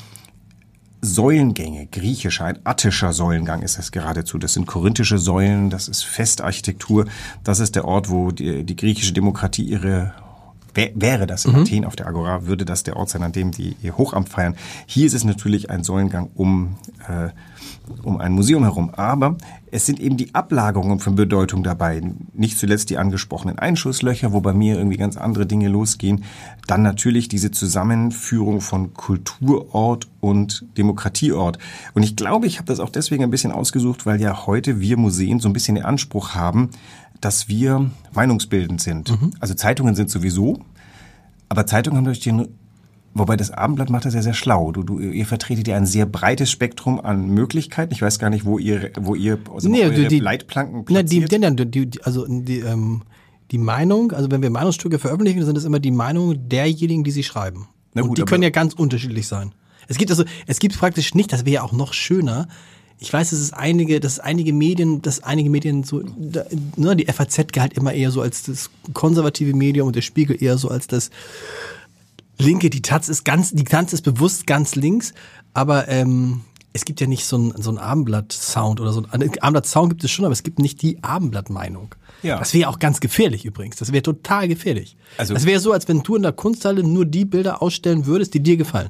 Säulengänge, 1.01 1.87
griechischer, 1.87 2.45
ein 2.45 2.59
attischer 2.63 3.11
Säulengang 3.11 3.63
ist 3.63 3.77
das 3.77 3.91
geradezu. 3.91 4.37
Das 4.37 4.53
sind 4.53 4.67
korinthische 4.67 5.17
Säulen, 5.17 5.69
das 5.71 5.87
ist 5.87 6.03
Festarchitektur. 6.03 7.05
Das 7.43 7.59
ist 7.59 7.75
der 7.75 7.85
Ort, 7.85 8.09
wo 8.09 8.31
die, 8.31 8.63
die 8.63 8.75
griechische 8.75 9.13
Demokratie 9.13 9.63
ihre 9.63 10.13
wär- 10.75 10.91
Wäre 10.93 11.25
das 11.27 11.45
in 11.45 11.55
Athen 11.55 11.85
auf 11.85 11.95
der 11.95 12.07
Agora, 12.07 12.45
würde 12.45 12.65
das 12.65 12.83
der 12.83 12.97
Ort 12.97 13.09
sein, 13.09 13.23
an 13.23 13.31
dem 13.31 13.51
die 13.51 13.75
ihr 13.81 13.97
Hochamt 13.97 14.29
feiern. 14.29 14.55
Hier 14.85 15.05
ist 15.07 15.13
es 15.13 15.23
natürlich 15.23 15.69
ein 15.69 15.83
Säulengang 15.83 16.29
um, 16.35 16.75
äh, 17.07 17.29
um 18.03 18.17
ein 18.21 18.31
Museum 18.33 18.63
herum. 18.63 18.91
Aber 18.91 19.37
es 19.71 19.85
sind 19.85 19.99
eben 19.99 20.17
die 20.17 20.35
Ablagerungen 20.35 20.99
von 20.99 21.15
Bedeutung 21.15 21.63
dabei. 21.63 22.01
Nicht 22.33 22.59
zuletzt 22.59 22.89
die 22.89 22.97
angesprochenen 22.97 23.57
Einschusslöcher, 23.57 24.33
wo 24.33 24.41
bei 24.41 24.53
mir 24.53 24.77
irgendwie 24.77 24.97
ganz 24.97 25.15
andere 25.15 25.45
Dinge 25.45 25.69
losgehen. 25.69 26.25
Dann 26.67 26.81
natürlich 26.83 27.29
diese 27.29 27.51
Zusammenführung 27.51 28.59
von 28.59 28.93
Kulturort 28.93 30.07
und 30.19 30.65
Demokratieort. 30.77 31.57
Und 31.93 32.03
ich 32.03 32.17
glaube, 32.17 32.47
ich 32.47 32.57
habe 32.57 32.67
das 32.67 32.81
auch 32.81 32.89
deswegen 32.89 33.23
ein 33.23 33.31
bisschen 33.31 33.53
ausgesucht, 33.53 34.05
weil 34.05 34.21
ja 34.21 34.45
heute 34.45 34.81
wir 34.81 34.97
Museen 34.97 35.39
so 35.39 35.47
ein 35.47 35.53
bisschen 35.53 35.75
den 35.75 35.85
Anspruch 35.85 36.35
haben, 36.35 36.69
dass 37.21 37.47
wir 37.47 37.89
meinungsbildend 38.13 38.81
sind. 38.81 39.17
Also 39.39 39.53
Zeitungen 39.53 39.95
sind 39.95 40.09
sowieso, 40.09 40.59
aber 41.47 41.65
Zeitungen 41.65 41.97
haben 41.97 42.05
durch 42.05 42.19
den 42.19 42.47
Wobei 43.13 43.35
das 43.35 43.51
Abendblatt 43.51 43.89
macht 43.89 44.05
das 44.05 44.13
ja 44.13 44.21
sehr 44.21 44.33
schlau. 44.33 44.71
Du, 44.71 44.83
du, 44.83 44.99
ihr 44.99 45.25
vertretet 45.25 45.67
ja 45.67 45.75
ein 45.75 45.85
sehr 45.85 46.05
breites 46.05 46.49
Spektrum 46.49 46.99
an 46.99 47.27
Möglichkeiten. 47.27 47.93
Ich 47.93 48.01
weiß 48.01 48.19
gar 48.19 48.29
nicht, 48.29 48.45
wo 48.45 48.57
ihr, 48.57 48.91
wo 48.99 49.15
ihr 49.15 49.37
also 49.53 49.67
Nee, 49.67 49.83
eure 49.83 49.93
die- 49.93 50.07
die- 50.07 50.19
Leitplanken 50.19 50.85
Na, 50.89 51.03
die, 51.03 51.19
platziert. 51.19 51.59
die, 51.59 51.65
die, 51.65 51.85
die, 51.87 52.03
also 52.03 52.25
die, 52.27 52.59
ähm, 52.59 53.01
die 53.51 53.57
Meinung, 53.57 54.13
also 54.13 54.31
wenn 54.31 54.41
wir 54.41 54.49
Meinungsstücke 54.49 54.97
veröffentlichen, 54.97 55.43
sind 55.45 55.57
es 55.57 55.65
immer 55.65 55.79
die 55.79 55.91
Meinungen 55.91 56.47
derjenigen, 56.47 57.03
die 57.03 57.11
sie 57.11 57.23
schreiben. 57.23 57.67
Na 57.93 58.01
und 58.01 58.07
gut, 58.09 58.17
die 58.17 58.21
aber- 58.21 58.29
können 58.29 58.43
ja 58.43 58.49
ganz 58.49 58.73
unterschiedlich 58.73 59.27
sein. 59.27 59.51
Es 59.89 59.97
gibt 59.97 60.09
also, 60.09 60.23
es 60.47 60.59
gibt 60.59 60.77
praktisch 60.79 61.13
nicht, 61.13 61.33
das 61.33 61.41
wäre 61.45 61.55
ja 61.55 61.61
auch 61.63 61.73
noch 61.73 61.91
schöner. 61.93 62.47
Ich 62.97 63.11
weiß, 63.11 63.31
dass 63.31 63.39
es 63.39 63.51
einige, 63.51 63.99
dass 63.99 64.19
einige 64.19 64.53
Medien, 64.53 65.01
dass 65.01 65.21
einige 65.23 65.49
Medien 65.49 65.83
so, 65.83 66.01
da, 66.17 66.45
ne, 66.77 66.95
die 66.95 67.07
FAZ 67.11 67.51
galt 67.51 67.73
immer 67.73 67.91
eher 67.91 68.11
so 68.11 68.21
als 68.21 68.43
das 68.43 68.69
konservative 68.93 69.53
Medium 69.53 69.87
und 69.87 69.95
der 69.97 70.01
Spiegel 70.01 70.41
eher 70.41 70.57
so 70.57 70.69
als 70.69 70.87
das 70.87 71.09
linke. 72.41 72.69
Die 72.69 72.81
Taz 72.81 73.09
ist 73.09 73.23
ganz, 73.25 73.51
die 73.51 73.63
Taz 73.63 73.93
ist 73.93 74.01
bewusst 74.01 74.47
ganz 74.47 74.75
links, 74.75 75.13
aber 75.53 75.87
ähm, 75.87 76.41
es 76.73 76.85
gibt 76.85 77.01
ja 77.01 77.07
nicht 77.07 77.25
so 77.25 77.37
ein, 77.37 77.53
so 77.61 77.69
ein 77.71 77.77
Abendblatt-Sound 77.77 78.79
oder 78.79 78.93
so 78.93 79.03
ein 79.11 79.11
Abendblatt-Sound 79.11 79.89
gibt 79.89 80.03
es 80.03 80.11
schon, 80.11 80.25
aber 80.25 80.33
es 80.33 80.43
gibt 80.43 80.59
nicht 80.59 80.81
die 80.81 81.03
Abendblatt-Meinung. 81.03 81.95
Ja. 82.23 82.37
Das 82.37 82.53
wäre 82.53 82.69
auch 82.69 82.79
ganz 82.79 82.99
gefährlich 82.99 83.45
übrigens. 83.45 83.77
Das 83.77 83.91
wäre 83.91 84.03
total 84.03 84.47
gefährlich. 84.47 84.95
Also- 85.17 85.33
das 85.33 85.45
wäre 85.45 85.59
so, 85.59 85.73
als 85.73 85.87
wenn 85.87 86.03
du 86.03 86.15
in 86.15 86.21
der 86.21 86.31
Kunsthalle 86.31 86.83
nur 86.83 87.05
die 87.05 87.25
Bilder 87.25 87.61
ausstellen 87.61 88.05
würdest, 88.05 88.33
die 88.33 88.41
dir 88.41 88.57
gefallen. 88.57 88.89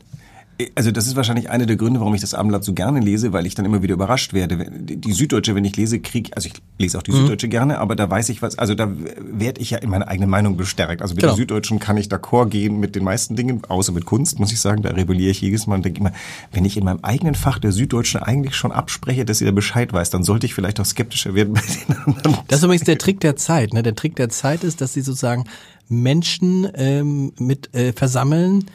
Also 0.75 0.91
das 0.91 1.07
ist 1.07 1.15
wahrscheinlich 1.15 1.49
einer 1.49 1.65
der 1.65 1.75
Gründe, 1.75 1.99
warum 1.99 2.13
ich 2.13 2.21
das 2.21 2.33
Abendblatt 2.33 2.63
so 2.63 2.73
gerne 2.73 2.99
lese, 2.99 3.33
weil 3.33 3.45
ich 3.45 3.55
dann 3.55 3.65
immer 3.65 3.81
wieder 3.81 3.93
überrascht 3.93 4.33
werde. 4.33 4.69
Die 4.71 5.11
Süddeutsche, 5.13 5.55
wenn 5.55 5.65
ich 5.65 5.75
lese, 5.77 5.99
krieg, 5.99 6.31
also 6.35 6.47
ich 6.47 6.53
lese 6.77 6.97
auch 6.97 7.03
die 7.03 7.11
mhm. 7.11 7.17
Süddeutsche 7.17 7.47
gerne, 7.47 7.79
aber 7.79 7.95
da 7.95 8.09
weiß 8.09 8.29
ich 8.29 8.41
was, 8.41 8.57
also 8.57 8.75
da 8.75 8.91
werde 9.19 9.61
ich 9.61 9.71
ja 9.71 9.77
in 9.79 9.89
meiner 9.89 10.07
eigenen 10.07 10.29
Meinung 10.29 10.57
bestärkt. 10.57 11.01
Also 11.01 11.13
mit 11.13 11.21
genau. 11.21 11.33
der 11.33 11.37
Süddeutschen 11.37 11.79
kann 11.79 11.97
ich 11.97 12.07
d'accord 12.07 12.49
gehen 12.49 12.79
mit 12.79 12.95
den 12.95 13.03
meisten 13.03 13.35
Dingen, 13.35 13.63
außer 13.67 13.91
mit 13.91 14.05
Kunst, 14.05 14.39
muss 14.39 14.51
ich 14.51 14.59
sagen, 14.59 14.81
da 14.81 14.89
rebelliere 14.89 15.31
ich 15.31 15.41
jedes 15.41 15.67
Mal 15.67 15.75
und 15.75 15.85
denke 15.85 15.99
immer, 15.99 16.11
wenn 16.51 16.65
ich 16.65 16.77
in 16.77 16.83
meinem 16.83 16.99
eigenen 17.01 17.35
Fach 17.35 17.59
der 17.59 17.71
Süddeutschen 17.71 18.21
eigentlich 18.21 18.55
schon 18.55 18.71
abspreche, 18.71 19.25
dass 19.25 19.39
sie 19.39 19.45
da 19.45 19.51
Bescheid 19.51 19.91
weiß, 19.93 20.09
dann 20.09 20.23
sollte 20.23 20.45
ich 20.45 20.53
vielleicht 20.53 20.79
auch 20.79 20.85
skeptischer 20.85 21.33
werden 21.35 21.53
bei 21.53 21.61
den 21.61 21.97
anderen. 21.97 22.37
Das 22.47 22.59
ist 22.59 22.63
übrigens 22.63 22.85
der 22.85 22.97
Trick 22.97 23.19
der 23.19 23.35
Zeit. 23.35 23.73
Ne? 23.73 23.83
Der 23.83 23.95
Trick 23.95 24.15
der 24.15 24.29
Zeit 24.29 24.63
ist, 24.63 24.81
dass 24.81 24.93
sie 24.93 25.01
sozusagen 25.01 25.45
Menschen 25.89 26.67
ähm, 26.75 27.33
mit 27.37 27.73
äh, 27.75 27.93
versammeln, 27.93 28.65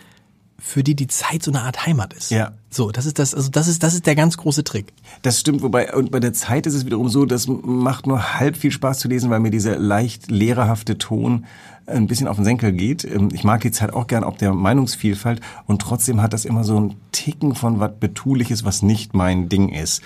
für 0.59 0.83
die 0.83 0.95
die 0.95 1.07
Zeit 1.07 1.43
so 1.43 1.51
eine 1.51 1.63
Art 1.63 1.87
Heimat 1.87 2.15
ist. 2.15 2.31
Ja. 2.31 2.53
So, 2.71 2.91
das 2.91 3.07
ist 3.07 3.19
das, 3.19 3.35
also 3.35 3.51
das 3.51 3.69
ist, 3.69 3.83
das 3.83 3.95
ist 3.95 4.07
der 4.07 4.15
ganz 4.15 4.37
große 4.37 4.65
Trick. 4.65 4.93
Das 5.23 5.41
stimmt, 5.41 5.63
wobei, 5.63 5.95
und 5.95 6.11
bei 6.11 6.21
der 6.21 6.33
Zeit 6.33 6.67
ist 6.67 6.75
es 6.75 6.85
wiederum 6.85 7.09
so, 7.09 7.25
das 7.25 7.47
macht 7.49 8.07
nur 8.07 8.39
halb 8.39 8.57
viel 8.57 8.71
Spaß 8.71 8.99
zu 8.99 9.09
lesen, 9.09 9.31
weil 9.31 9.41
mir 9.41 9.51
dieser 9.51 9.79
leicht 9.79 10.31
lehrerhafte 10.31 10.99
Ton 10.99 11.47
ein 11.87 12.07
bisschen 12.07 12.29
auf 12.29 12.37
den 12.37 12.45
Senkel 12.45 12.73
geht. 12.73 13.05
Ähm, 13.05 13.29
ich 13.33 13.45
mag 13.45 13.61
die 13.61 13.71
Zeit 13.71 13.93
auch 13.93 14.07
gern 14.07 14.25
ob 14.25 14.39
der 14.39 14.53
Meinungsvielfalt 14.53 15.41
und 15.67 15.81
trotzdem 15.81 16.21
hat 16.21 16.33
das 16.33 16.45
immer 16.45 16.65
so 16.65 16.79
ein 16.81 16.97
Ticken 17.13 17.55
von 17.55 17.81
was 17.81 17.93
Betuliches, 17.99 18.65
was 18.65 18.83
nicht 18.83 19.15
mein 19.15 19.49
Ding 19.49 19.71
ist. 19.71 20.03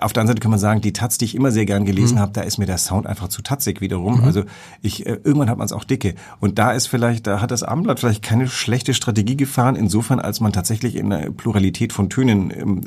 Auf 0.00 0.12
der 0.12 0.22
anderen 0.22 0.28
Seite 0.28 0.40
kann 0.40 0.50
man 0.50 0.60
sagen, 0.60 0.80
die 0.80 0.92
Taz, 0.92 1.18
die 1.18 1.24
ich 1.24 1.34
immer 1.34 1.50
sehr 1.50 1.64
gern 1.64 1.84
gelesen 1.84 2.16
mhm. 2.16 2.20
habe, 2.20 2.32
da 2.32 2.42
ist 2.42 2.58
mir 2.58 2.66
der 2.66 2.78
Sound 2.78 3.06
einfach 3.06 3.28
zu 3.28 3.42
tatzig 3.42 3.80
wiederum. 3.80 4.18
Mhm. 4.18 4.24
Also 4.24 4.44
ich, 4.82 5.06
äh, 5.06 5.18
irgendwann 5.24 5.48
hat 5.48 5.58
man 5.58 5.64
es 5.64 5.72
auch 5.72 5.84
dicke. 5.84 6.14
Und 6.40 6.58
da 6.58 6.72
ist 6.72 6.88
vielleicht, 6.88 7.26
da 7.26 7.40
hat 7.40 7.50
das 7.50 7.62
Abendblatt 7.62 8.00
vielleicht 8.00 8.22
keine 8.22 8.48
schlechte 8.48 8.92
Strategie 8.92 9.36
gefahren, 9.36 9.76
insofern, 9.76 10.20
als 10.20 10.40
man 10.40 10.52
tatsächlich 10.52 10.96
in 10.96 11.10
der 11.10 11.30
Pluralität 11.30 11.91
von 11.92 12.10
Tönen, 12.10 12.50
ähm, 12.50 12.80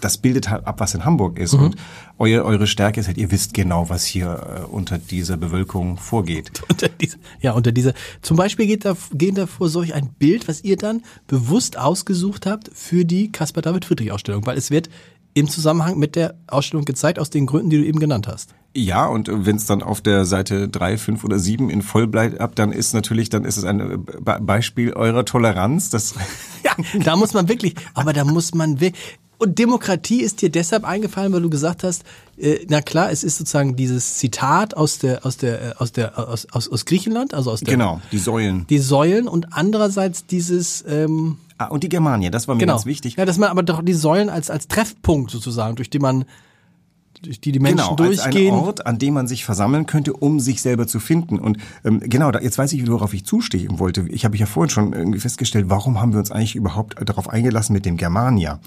das 0.00 0.18
bildet 0.18 0.50
halt 0.50 0.66
ab, 0.66 0.80
was 0.80 0.94
in 0.94 1.04
Hamburg 1.04 1.38
ist. 1.38 1.54
Mhm. 1.54 1.62
Und 1.62 1.76
eure, 2.18 2.44
eure 2.44 2.66
Stärke 2.66 3.00
ist 3.00 3.06
halt, 3.06 3.18
ihr 3.18 3.30
wisst 3.30 3.54
genau, 3.54 3.88
was 3.88 4.04
hier 4.04 4.64
äh, 4.64 4.66
unter 4.66 4.98
dieser 4.98 5.36
Bewölkung 5.36 5.98
vorgeht. 5.98 6.62
Unter 6.68 6.88
diese, 6.88 7.18
ja, 7.40 7.52
unter 7.52 7.72
dieser, 7.72 7.94
zum 8.22 8.36
Beispiel 8.36 8.66
geht 8.66 8.84
da, 8.84 8.96
geht 9.12 9.38
da 9.38 9.46
vor 9.46 9.68
solch 9.68 9.94
ein 9.94 10.08
Bild, 10.18 10.48
was 10.48 10.64
ihr 10.64 10.76
dann 10.76 11.02
bewusst 11.26 11.78
ausgesucht 11.78 12.46
habt 12.46 12.70
für 12.74 13.04
die 13.04 13.30
Caspar 13.30 13.62
David 13.62 13.84
Friedrich 13.84 14.12
Ausstellung, 14.12 14.44
weil 14.46 14.58
es 14.58 14.70
wird 14.70 14.88
im 15.36 15.50
Zusammenhang 15.50 15.98
mit 15.98 16.16
der 16.16 16.34
Ausstellung 16.46 16.86
gezeigt, 16.86 17.18
aus 17.18 17.28
den 17.28 17.44
Gründen, 17.44 17.68
die 17.68 17.76
du 17.76 17.84
eben 17.84 18.00
genannt 18.00 18.26
hast. 18.26 18.54
Ja, 18.74 19.04
und 19.06 19.28
wenn 19.30 19.56
es 19.56 19.66
dann 19.66 19.82
auf 19.82 20.00
der 20.00 20.24
Seite 20.24 20.66
drei, 20.66 20.96
fünf 20.96 21.24
oder 21.24 21.38
sieben 21.38 21.68
in 21.68 21.82
voll 21.82 22.06
bleibt, 22.06 22.58
dann 22.58 22.72
ist 22.72 22.94
natürlich, 22.94 23.28
dann 23.28 23.44
ist 23.44 23.58
es 23.58 23.64
ein 23.64 23.80
äh, 23.80 24.40
Beispiel 24.40 24.94
eurer 24.94 25.26
Toleranz. 25.26 25.90
Das 25.90 26.14
ja, 26.64 26.72
da 27.04 27.16
muss 27.16 27.34
man 27.34 27.50
wirklich, 27.50 27.74
aber 27.92 28.14
da 28.14 28.24
muss 28.24 28.54
man 28.54 28.80
wirklich, 28.80 29.18
und 29.38 29.58
Demokratie 29.58 30.22
ist 30.22 30.40
dir 30.42 30.50
deshalb 30.50 30.84
eingefallen, 30.84 31.32
weil 31.32 31.42
du 31.42 31.50
gesagt 31.50 31.84
hast, 31.84 32.04
äh, 32.38 32.64
na 32.68 32.80
klar, 32.80 33.10
es 33.10 33.22
ist 33.22 33.38
sozusagen 33.38 33.76
dieses 33.76 34.16
Zitat 34.16 34.76
aus 34.76 34.98
der 34.98 35.26
aus 35.26 35.36
der 35.36 35.60
äh, 35.60 35.74
aus 35.78 35.92
der 35.92 36.18
aus 36.18 36.46
aus, 36.52 36.68
aus 36.68 36.84
Griechenland, 36.84 37.34
also 37.34 37.50
aus 37.50 37.60
der 37.60 37.72
genau 37.72 38.00
die 38.12 38.18
Säulen, 38.18 38.66
die 38.68 38.78
Säulen 38.78 39.28
und 39.28 39.52
andererseits 39.52 40.26
dieses 40.26 40.84
ähm, 40.88 41.36
ah, 41.58 41.66
und 41.66 41.84
die 41.84 41.88
Germania, 41.88 42.30
das 42.30 42.48
war 42.48 42.54
mir 42.54 42.60
genau. 42.60 42.74
ganz 42.74 42.86
wichtig. 42.86 43.16
Ja, 43.16 43.24
dass 43.24 43.38
man 43.38 43.50
aber 43.50 43.62
doch 43.62 43.82
die 43.82 43.94
Säulen 43.94 44.30
als 44.30 44.50
als 44.50 44.68
Treffpunkt 44.68 45.30
sozusagen, 45.30 45.76
durch 45.76 45.90
die 45.90 45.98
man 45.98 46.24
durch 47.22 47.40
die 47.40 47.52
die 47.52 47.58
Menschen 47.58 47.78
genau, 47.78 47.96
durchgehen. 47.96 48.52
Als 48.52 48.60
ein 48.60 48.66
Ort, 48.66 48.86
an 48.86 48.98
dem 48.98 49.14
man 49.14 49.26
sich 49.26 49.44
versammeln 49.44 49.86
könnte, 49.86 50.12
um 50.12 50.40
sich 50.40 50.62
selber 50.62 50.86
zu 50.86 51.00
finden. 51.00 51.38
Und 51.38 51.58
ähm, 51.84 52.00
genau, 52.00 52.30
da, 52.30 52.40
jetzt 52.40 52.58
weiß 52.58 52.72
ich, 52.72 52.86
worauf 52.90 53.14
ich 53.14 53.24
zustehen 53.24 53.78
wollte. 53.78 54.06
Ich 54.08 54.24
habe 54.24 54.36
ja 54.36 54.46
vorhin 54.46 54.70
schon 54.70 54.92
irgendwie 54.92 55.20
festgestellt, 55.20 55.66
warum 55.68 56.00
haben 56.00 56.12
wir 56.12 56.20
uns 56.20 56.30
eigentlich 56.30 56.56
überhaupt 56.56 56.96
darauf 57.08 57.28
eingelassen 57.28 57.72
mit 57.72 57.86
dem 57.86 57.96
Germania? 57.96 58.60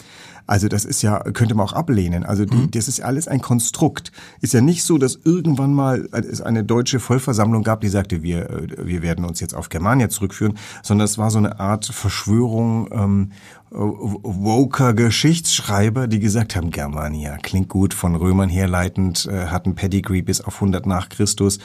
Also 0.47 0.67
das 0.67 0.85
ist 0.85 1.01
ja, 1.01 1.19
könnte 1.19 1.55
man 1.55 1.65
auch 1.65 1.73
ablehnen. 1.73 2.23
Also 2.23 2.45
die, 2.45 2.55
mhm. 2.55 2.71
das 2.71 2.87
ist 2.87 3.01
alles 3.01 3.27
ein 3.27 3.41
Konstrukt. 3.41 4.11
Ist 4.41 4.53
ja 4.53 4.61
nicht 4.61 4.83
so, 4.83 4.97
dass 4.97 5.19
irgendwann 5.23 5.73
mal 5.73 6.07
es 6.11 6.41
eine 6.41 6.63
deutsche 6.63 6.99
Vollversammlung 6.99 7.63
gab, 7.63 7.81
die 7.81 7.89
sagte, 7.89 8.23
wir, 8.23 8.49
äh, 8.49 8.67
wir 8.87 9.01
werden 9.01 9.25
uns 9.25 9.39
jetzt 9.39 9.53
auf 9.53 9.69
Germania 9.69 10.09
zurückführen, 10.09 10.57
sondern 10.83 11.05
es 11.05 11.17
war 11.17 11.31
so 11.31 11.37
eine 11.37 11.59
Art 11.59 11.85
Verschwörung 11.85 12.89
ähm, 12.91 13.31
woker 13.71 14.93
Geschichtsschreiber, 14.93 16.07
die 16.07 16.19
gesagt 16.19 16.55
haben, 16.55 16.71
Germania 16.71 17.37
klingt 17.37 17.69
gut, 17.69 17.93
von 17.93 18.15
Römern 18.15 18.49
herleitend, 18.49 19.27
äh, 19.27 19.47
hatten 19.47 19.75
Pedigree 19.75 20.21
bis 20.21 20.41
auf 20.41 20.55
100 20.55 20.85
nach 20.85 21.09
Christus. 21.09 21.59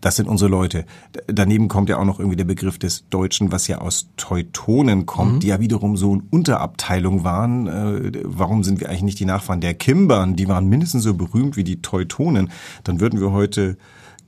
Das 0.00 0.16
sind 0.16 0.28
unsere 0.28 0.50
Leute. 0.50 0.84
Daneben 1.26 1.68
kommt 1.68 1.88
ja 1.88 1.98
auch 1.98 2.04
noch 2.04 2.20
irgendwie 2.20 2.36
der 2.36 2.44
Begriff 2.44 2.78
des 2.78 3.08
Deutschen, 3.10 3.50
was 3.50 3.66
ja 3.66 3.78
aus 3.78 4.08
Teutonen 4.16 5.06
kommt, 5.06 5.34
mhm. 5.34 5.40
die 5.40 5.48
ja 5.48 5.60
wiederum 5.60 5.96
so 5.96 6.12
eine 6.12 6.22
Unterabteilung 6.30 7.24
waren. 7.24 7.66
Äh, 7.66 8.22
warum 8.24 8.62
sind 8.62 8.80
wir 8.80 8.88
eigentlich 8.88 9.02
nicht 9.02 9.20
die 9.20 9.24
Nachfahren 9.24 9.60
der 9.60 9.74
Kimbern? 9.74 10.36
Die 10.36 10.48
waren 10.48 10.68
mindestens 10.68 11.02
so 11.02 11.14
berühmt 11.14 11.56
wie 11.56 11.64
die 11.64 11.82
Teutonen. 11.82 12.50
Dann 12.84 13.00
würden 13.00 13.20
wir 13.20 13.32
heute 13.32 13.76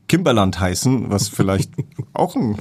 Kimberland 0.09 0.59
heißen, 0.59 1.09
was 1.09 1.29
vielleicht 1.29 1.73
auch 2.13 2.35
ein 2.35 2.57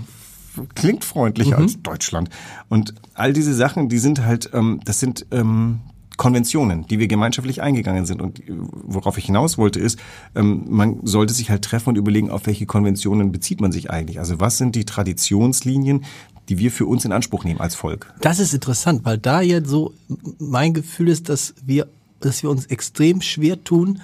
klingt 0.75 1.05
freundlicher 1.05 1.57
mhm. 1.57 1.63
als 1.63 1.81
Deutschland. 1.81 2.29
Und 2.69 2.93
all 3.13 3.33
diese 3.33 3.53
Sachen, 3.53 3.89
die 3.89 3.97
sind 3.97 4.23
halt, 4.25 4.49
ähm, 4.53 4.81
das 4.83 4.99
sind 4.99 5.25
ähm, 5.31 5.79
Konventionen, 6.19 6.85
die 6.85 6.99
wir 6.99 7.07
gemeinschaftlich 7.07 7.61
eingegangen 7.61 8.05
sind. 8.05 8.21
Und 8.21 8.43
worauf 8.47 9.17
ich 9.17 9.25
hinaus 9.25 9.57
wollte, 9.57 9.79
ist, 9.79 9.97
ähm, 10.35 10.65
man 10.67 10.99
sollte 11.03 11.33
sich 11.33 11.49
halt 11.49 11.63
treffen 11.63 11.89
und 11.89 11.95
überlegen, 11.95 12.29
auf 12.29 12.45
welche 12.45 12.65
Konventionen 12.65 13.31
bezieht 13.31 13.61
man 13.61 13.71
sich 13.71 13.89
eigentlich. 13.89 14.19
Also 14.19 14.37
was 14.41 14.57
sind 14.57 14.75
die 14.75 14.83
Traditionslinien, 14.83 16.03
die 16.49 16.57
wir 16.57 16.71
für 16.71 16.85
uns 16.87 17.05
in 17.05 17.13
Anspruch 17.13 17.45
nehmen 17.45 17.61
als 17.61 17.73
Volk? 17.73 18.13
Das 18.19 18.39
ist 18.39 18.53
interessant, 18.53 19.05
weil 19.05 19.17
da 19.17 19.39
jetzt 19.39 19.69
so 19.69 19.93
mein 20.39 20.73
Gefühl 20.73 21.07
ist, 21.07 21.29
dass 21.29 21.53
wir, 21.65 21.87
dass 22.19 22.43
wir 22.43 22.49
uns 22.49 22.65
extrem 22.65 23.21
schwer 23.21 23.63
tun, 23.63 24.01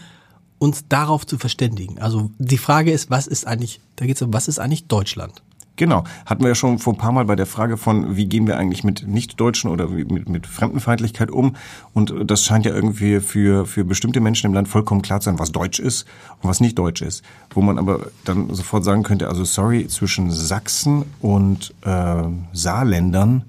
uns 0.58 0.86
darauf 0.88 1.28
zu 1.28 1.38
verständigen. 1.38 2.00
Also 2.00 2.32
die 2.40 2.58
Frage 2.58 2.94
ist, 2.94 3.10
was 3.10 3.28
ist 3.28 3.46
eigentlich, 3.46 3.82
da 3.98 4.06
geht 4.06 4.16
es 4.16 4.22
um, 4.22 4.32
was 4.32 4.48
ist 4.48 4.60
eigentlich 4.60 4.88
Deutschland? 4.88 5.42
Genau, 5.78 6.06
hatten 6.26 6.42
wir 6.42 6.50
ja 6.50 6.56
schon 6.56 6.80
vor 6.80 6.94
ein 6.94 6.98
paar 6.98 7.12
Mal 7.12 7.26
bei 7.26 7.36
der 7.36 7.46
Frage 7.46 7.76
von, 7.76 8.16
wie 8.16 8.28
gehen 8.28 8.48
wir 8.48 8.58
eigentlich 8.58 8.84
mit 8.84 9.08
Nichtdeutschen 9.08 9.70
oder 9.70 9.90
mit, 9.90 10.30
mit 10.30 10.48
Fremdenfeindlichkeit 10.48 11.30
um? 11.30 11.56
Und 11.94 12.14
das 12.26 12.46
scheint 12.46 12.66
ja 12.66 12.74
irgendwie 12.74 13.20
für, 13.20 13.66
für 13.66 13.84
bestimmte 13.84 14.22
Menschen 14.22 14.48
im 14.48 14.54
Land 14.54 14.70
vollkommen 14.70 15.02
klar 15.02 15.20
zu 15.20 15.26
sein, 15.26 15.40
was 15.40 15.52
Deutsch 15.52 15.80
ist 15.80 16.06
und 16.42 16.50
was 16.50 16.62
nicht 16.62 16.80
Deutsch 16.80 17.02
ist. 17.02 17.24
Wo 17.50 17.62
man 17.62 17.78
aber 17.78 18.08
dann 18.24 18.54
sofort 18.54 18.86
sagen 18.86 19.04
könnte, 19.04 19.28
also 19.28 19.44
sorry, 19.44 19.88
zwischen 19.88 20.32
Sachsen 20.32 21.04
und 21.20 21.74
äh, 21.84 22.24
Saarländern 22.54 23.44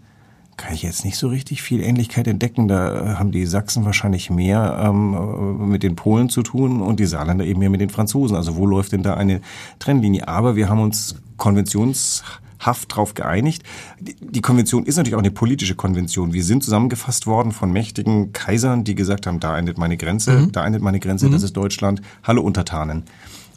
kann 0.56 0.72
ich 0.72 0.82
jetzt 0.82 1.04
nicht 1.04 1.16
so 1.18 1.28
richtig 1.28 1.62
viel 1.62 1.82
Ähnlichkeit 1.82 2.26
entdecken. 2.26 2.66
Da 2.68 3.18
haben 3.18 3.30
die 3.30 3.46
Sachsen 3.46 3.84
wahrscheinlich 3.84 4.30
mehr 4.30 4.82
ähm, 4.84 5.68
mit 5.68 5.82
den 5.82 5.96
Polen 5.96 6.28
zu 6.30 6.42
tun 6.42 6.80
und 6.80 6.98
die 6.98 7.06
Saarländer 7.06 7.44
eben 7.44 7.60
mehr 7.60 7.70
mit 7.70 7.80
den 7.80 7.90
Franzosen. 7.90 8.36
Also 8.36 8.56
wo 8.56 8.66
läuft 8.66 8.92
denn 8.92 9.02
da 9.02 9.14
eine 9.14 9.40
Trennlinie? 9.78 10.28
Aber 10.28 10.56
wir 10.56 10.68
haben 10.70 10.80
uns 10.80 11.16
konventionshaft 11.36 12.90
darauf 12.90 13.12
geeinigt. 13.12 13.64
Die 14.00 14.40
Konvention 14.40 14.86
ist 14.86 14.96
natürlich 14.96 15.14
auch 15.14 15.20
eine 15.20 15.30
politische 15.30 15.74
Konvention. 15.74 16.32
Wir 16.32 16.44
sind 16.44 16.64
zusammengefasst 16.64 17.26
worden 17.26 17.52
von 17.52 17.70
mächtigen 17.70 18.32
Kaisern, 18.32 18.84
die 18.84 18.94
gesagt 18.94 19.26
haben, 19.26 19.40
da 19.40 19.58
endet 19.58 19.76
meine 19.76 19.98
Grenze, 19.98 20.32
mhm. 20.32 20.52
da 20.52 20.66
endet 20.66 20.80
meine 20.80 21.00
Grenze, 21.00 21.26
mhm. 21.26 21.32
das 21.32 21.42
ist 21.42 21.54
Deutschland. 21.54 22.00
Hallo 22.22 22.40
Untertanen. 22.40 23.04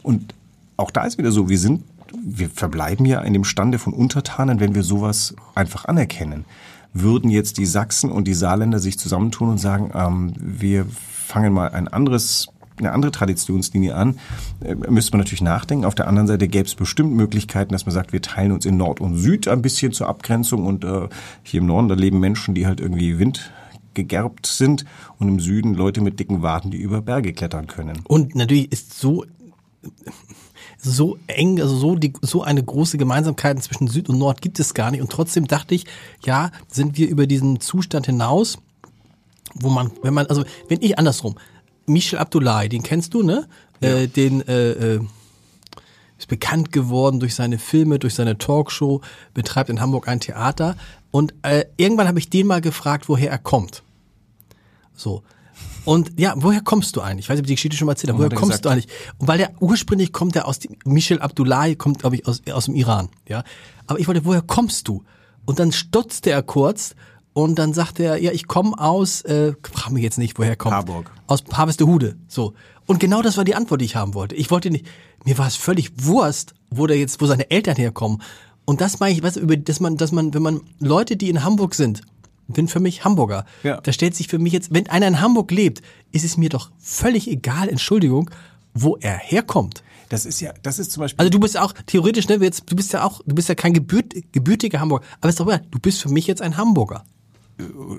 Und 0.04 0.34
auch 0.76 0.92
da 0.92 1.04
ist 1.04 1.18
wieder 1.18 1.32
so, 1.32 1.48
wir 1.48 1.60
sind, 1.60 1.84
wir 2.26 2.50
verbleiben 2.50 3.06
ja 3.06 3.22
in 3.22 3.32
dem 3.32 3.46
Stande 3.46 3.80
von 3.80 3.94
Untertanen, 3.94 4.60
wenn 4.60 4.76
wir 4.76 4.84
sowas 4.84 5.34
einfach 5.56 5.86
anerkennen. 5.86 6.44
Würden 6.94 7.30
jetzt 7.30 7.58
die 7.58 7.66
Sachsen 7.66 8.12
und 8.12 8.28
die 8.28 8.34
Saarländer 8.34 8.80
sich 8.80 8.98
zusammentun 8.98 9.50
und 9.50 9.58
sagen, 9.58 9.92
ähm, 9.94 10.34
wir 10.40 10.86
fangen 11.28 11.54
mal 11.54 11.70
ein 11.70 11.88
anderes 11.88 12.50
eine 12.80 12.94
andere 12.94 13.12
Traditionslinie 13.12 13.94
an, 13.94 14.20
äh, 14.62 14.74
müsste 14.74 15.12
man 15.12 15.20
natürlich 15.20 15.42
nachdenken. 15.42 15.86
Auf 15.86 15.96
der 15.96 16.08
anderen 16.08 16.28
Seite 16.28 16.48
gäbe 16.48 16.66
es 16.66 16.76
bestimmt 16.76 17.14
Möglichkeiten, 17.14 17.74
dass 17.74 17.86
man 17.86 17.94
sagt, 17.94 18.14
wir 18.14 18.22
teilen 18.22 18.52
uns 18.52 18.66
in 18.66 18.78
Nord 18.78 19.02
und 19.02 19.18
Süd 19.18 19.48
ein 19.48 19.62
bisschen 19.62 19.92
zur 19.92 20.08
Abgrenzung 20.08 20.66
und 20.66 20.84
äh, 20.84 21.10
hier 21.44 21.62
im 21.62 21.68
Norden, 21.68 21.90
da 21.90 21.96
leben 21.96 22.20
Menschen, 22.20 22.56
die 22.56 22.66
halt 22.66 22.80
irgendwie 22.80 23.20
Wind 23.20 23.52
gegerbt 23.94 24.46
sind 24.46 24.86
und 25.18 25.28
im 25.28 25.40
Süden 25.40 25.74
Leute 25.74 26.02
mit 26.02 26.20
dicken 26.20 26.42
Waden, 26.42 26.72
die 26.72 26.78
über 26.78 27.02
Berge 27.02 27.34
klettern 27.34 27.68
können. 27.68 28.00
Und 28.08 28.36
natürlich 28.36 28.72
ist 28.72 28.98
so 28.98 29.26
so 30.82 31.18
eng, 31.28 31.60
also 31.62 31.76
so 31.76 31.96
die, 31.96 32.14
so 32.22 32.42
eine 32.42 32.64
große 32.64 32.98
Gemeinsamkeit 32.98 33.62
zwischen 33.62 33.88
Süd 33.88 34.10
und 34.10 34.18
Nord 34.18 34.42
gibt 34.42 34.60
es 34.60 34.74
gar 34.74 34.92
nicht. 34.92 35.02
Und 35.02 35.12
trotzdem 35.12 35.48
dachte 35.48 35.76
ich, 35.76 35.86
ja, 36.26 36.52
sind 36.70 36.98
wir 36.98 37.10
über 37.10 37.28
diesen 37.28 37.60
Zustand 37.60 38.06
hinaus, 38.06 38.58
wo 39.56 39.70
man, 39.70 39.92
wenn 40.02 40.14
man, 40.14 40.26
also 40.28 40.44
wenn 40.70 40.82
ich 40.82 40.98
andersrum, 40.98 41.36
Michel 41.86 42.20
Abdullahi, 42.20 42.70
den 42.70 42.84
kennst 42.84 43.14
du, 43.14 43.24
ne? 43.24 43.48
Ja. 43.82 43.90
Äh, 43.90 44.08
den 44.08 44.48
äh, 44.48 44.72
äh, 44.96 45.00
ist 46.18 46.28
bekannt 46.28 46.72
geworden 46.72 47.20
durch 47.20 47.36
seine 47.36 47.58
Filme, 47.58 48.00
durch 48.00 48.14
seine 48.14 48.38
Talkshow, 48.38 49.02
betreibt 49.34 49.70
in 49.70 49.82
Hamburg 49.82 50.08
ein 50.08 50.20
Theater. 50.20 50.76
Und 51.12 51.34
äh, 51.42 51.66
irgendwann 51.78 52.08
habe 52.08 52.20
ich 52.20 52.30
den 52.30 52.48
mal 52.48 52.62
gefragt, 52.62 53.10
woher 53.10 53.32
er 53.32 53.38
kommt. 53.38 53.84
So. 54.96 55.24
Und 55.90 56.20
ja, 56.20 56.36
woher 56.38 56.62
kommst 56.62 56.96
du 56.96 57.02
eigentlich? 57.02 57.26
Ich 57.26 57.30
weiß 57.30 57.38
nicht, 57.38 57.40
ob 57.40 57.46
ich 57.46 57.48
die 57.48 57.56
Geschichte 57.56 57.76
schon 57.76 57.88
mal 57.88 57.94
erzählt 57.94 58.14
habe. 58.14 58.20
Woher 58.20 58.30
kommst 58.30 58.62
gesagt? 58.62 58.66
du 58.66 58.70
eigentlich? 58.70 58.88
Und 59.18 59.28
weil 59.28 59.40
der 59.40 59.50
ursprünglich 59.60 60.14
kommt 60.14 60.36
der 60.36 60.48
aus 60.48 60.60
dem, 60.60 60.76
Michel 60.86 61.20
Abdullahi 61.20 61.76
kommt, 61.76 61.98
glaube 61.98 62.16
ich, 62.16 62.28
aus, 62.28 62.44
aus 62.52 62.66
dem 62.66 62.76
Iran. 62.76 63.10
Ja. 63.28 63.44
Aber 63.88 64.00
ich 64.00 64.08
wollte, 64.08 64.24
woher 64.24 64.44
kommst 64.44 64.88
du? 64.88 65.04
Und 65.46 65.58
dann 65.58 65.72
stutzte 65.72 66.30
er 66.30 66.44
kurz 66.44 66.94
und 67.34 67.58
dann 67.58 67.74
sagt 67.74 68.00
er, 68.00 68.22
ja, 68.22 68.32
ich 68.32 68.46
komme 68.46 68.78
aus, 68.78 69.24
äh, 69.24 69.54
frag 69.64 69.90
mich 69.90 70.04
jetzt 70.04 70.20
nicht, 70.20 70.38
woher 70.38 70.52
er 70.52 70.58
kommt. 70.58 70.76
Harburg. 70.76 71.10
Aus 71.26 71.44
Harvestehude. 71.52 72.18
So. 72.28 72.54
Und 72.86 73.00
genau 73.00 73.24
das 73.24 73.38
war 73.38 73.44
die 73.44 73.56
Antwort, 73.56 73.82
die 73.82 73.86
ich 73.86 73.96
haben 73.96 74.14
wollte. 74.14 74.36
Ich 74.36 74.52
wollte 74.52 74.70
nicht, 74.70 74.86
mir 75.26 75.40
war 75.40 75.48
es 75.48 75.56
völlig 75.56 76.06
Wurst, 76.06 76.54
wo 76.70 76.86
der 76.86 77.00
jetzt, 77.00 77.20
wo 77.20 77.26
seine 77.26 77.50
Eltern 77.50 77.78
herkommen. 77.78 78.22
Und 78.64 78.80
das 78.80 79.00
meine 79.00 79.16
ich, 79.16 79.22
du, 79.22 79.40
über, 79.40 79.58
dass 79.58 79.80
man, 79.80 79.98
dass 79.98 80.12
man, 80.12 80.36
wenn 80.36 80.44
man 80.44 80.62
Leute, 80.78 81.18
die 81.18 81.30
in 81.30 81.44
Hamburg 81.44 81.74
sind, 81.74 82.04
sind 82.56 82.70
für 82.70 82.80
mich 82.80 83.04
Hamburger. 83.04 83.46
Ja. 83.64 83.80
Da 83.82 83.92
stellt 83.92 84.16
sich 84.16 84.28
für 84.28 84.40
mich 84.40 84.54
jetzt, 84.54 84.74
wenn 84.74 84.88
einer 84.90 85.08
in 85.08 85.22
Hamburg 85.22 85.52
lebt, 85.52 85.82
ist 86.12 86.24
es 86.24 86.38
mir 86.38 86.50
doch 86.50 86.72
völlig 86.80 87.30
egal, 87.30 87.70
Entschuldigung, 87.70 88.30
wo 88.74 88.98
er 88.98 89.18
herkommt. 89.18 89.84
Das 90.10 90.26
ist 90.26 90.42
ja, 90.42 90.54
das 90.64 90.80
ist 90.80 90.92
zum 90.92 91.02
Beispiel. 91.02 91.20
Also 91.20 91.30
du 91.30 91.40
bist 91.40 91.58
auch 91.58 91.74
theoretisch, 91.86 92.28
ne, 92.28 92.38
jetzt, 92.42 92.70
du 92.70 92.76
bist 92.76 92.94
ja 92.94 93.04
auch, 93.04 93.22
du 93.26 93.36
bist 93.36 93.48
ja 93.48 93.56
kein 93.56 93.74
gebürt, 93.74 94.14
gebürtiger 94.32 94.80
Hamburger, 94.80 95.06
aber 95.22 95.30
ist 95.30 95.40
doch 95.40 95.46
egal, 95.46 95.62
du 95.70 95.80
bist 95.80 96.02
für 96.02 96.10
mich 96.10 96.26
jetzt 96.26 96.42
ein 96.42 96.58
Hamburger. 96.58 97.04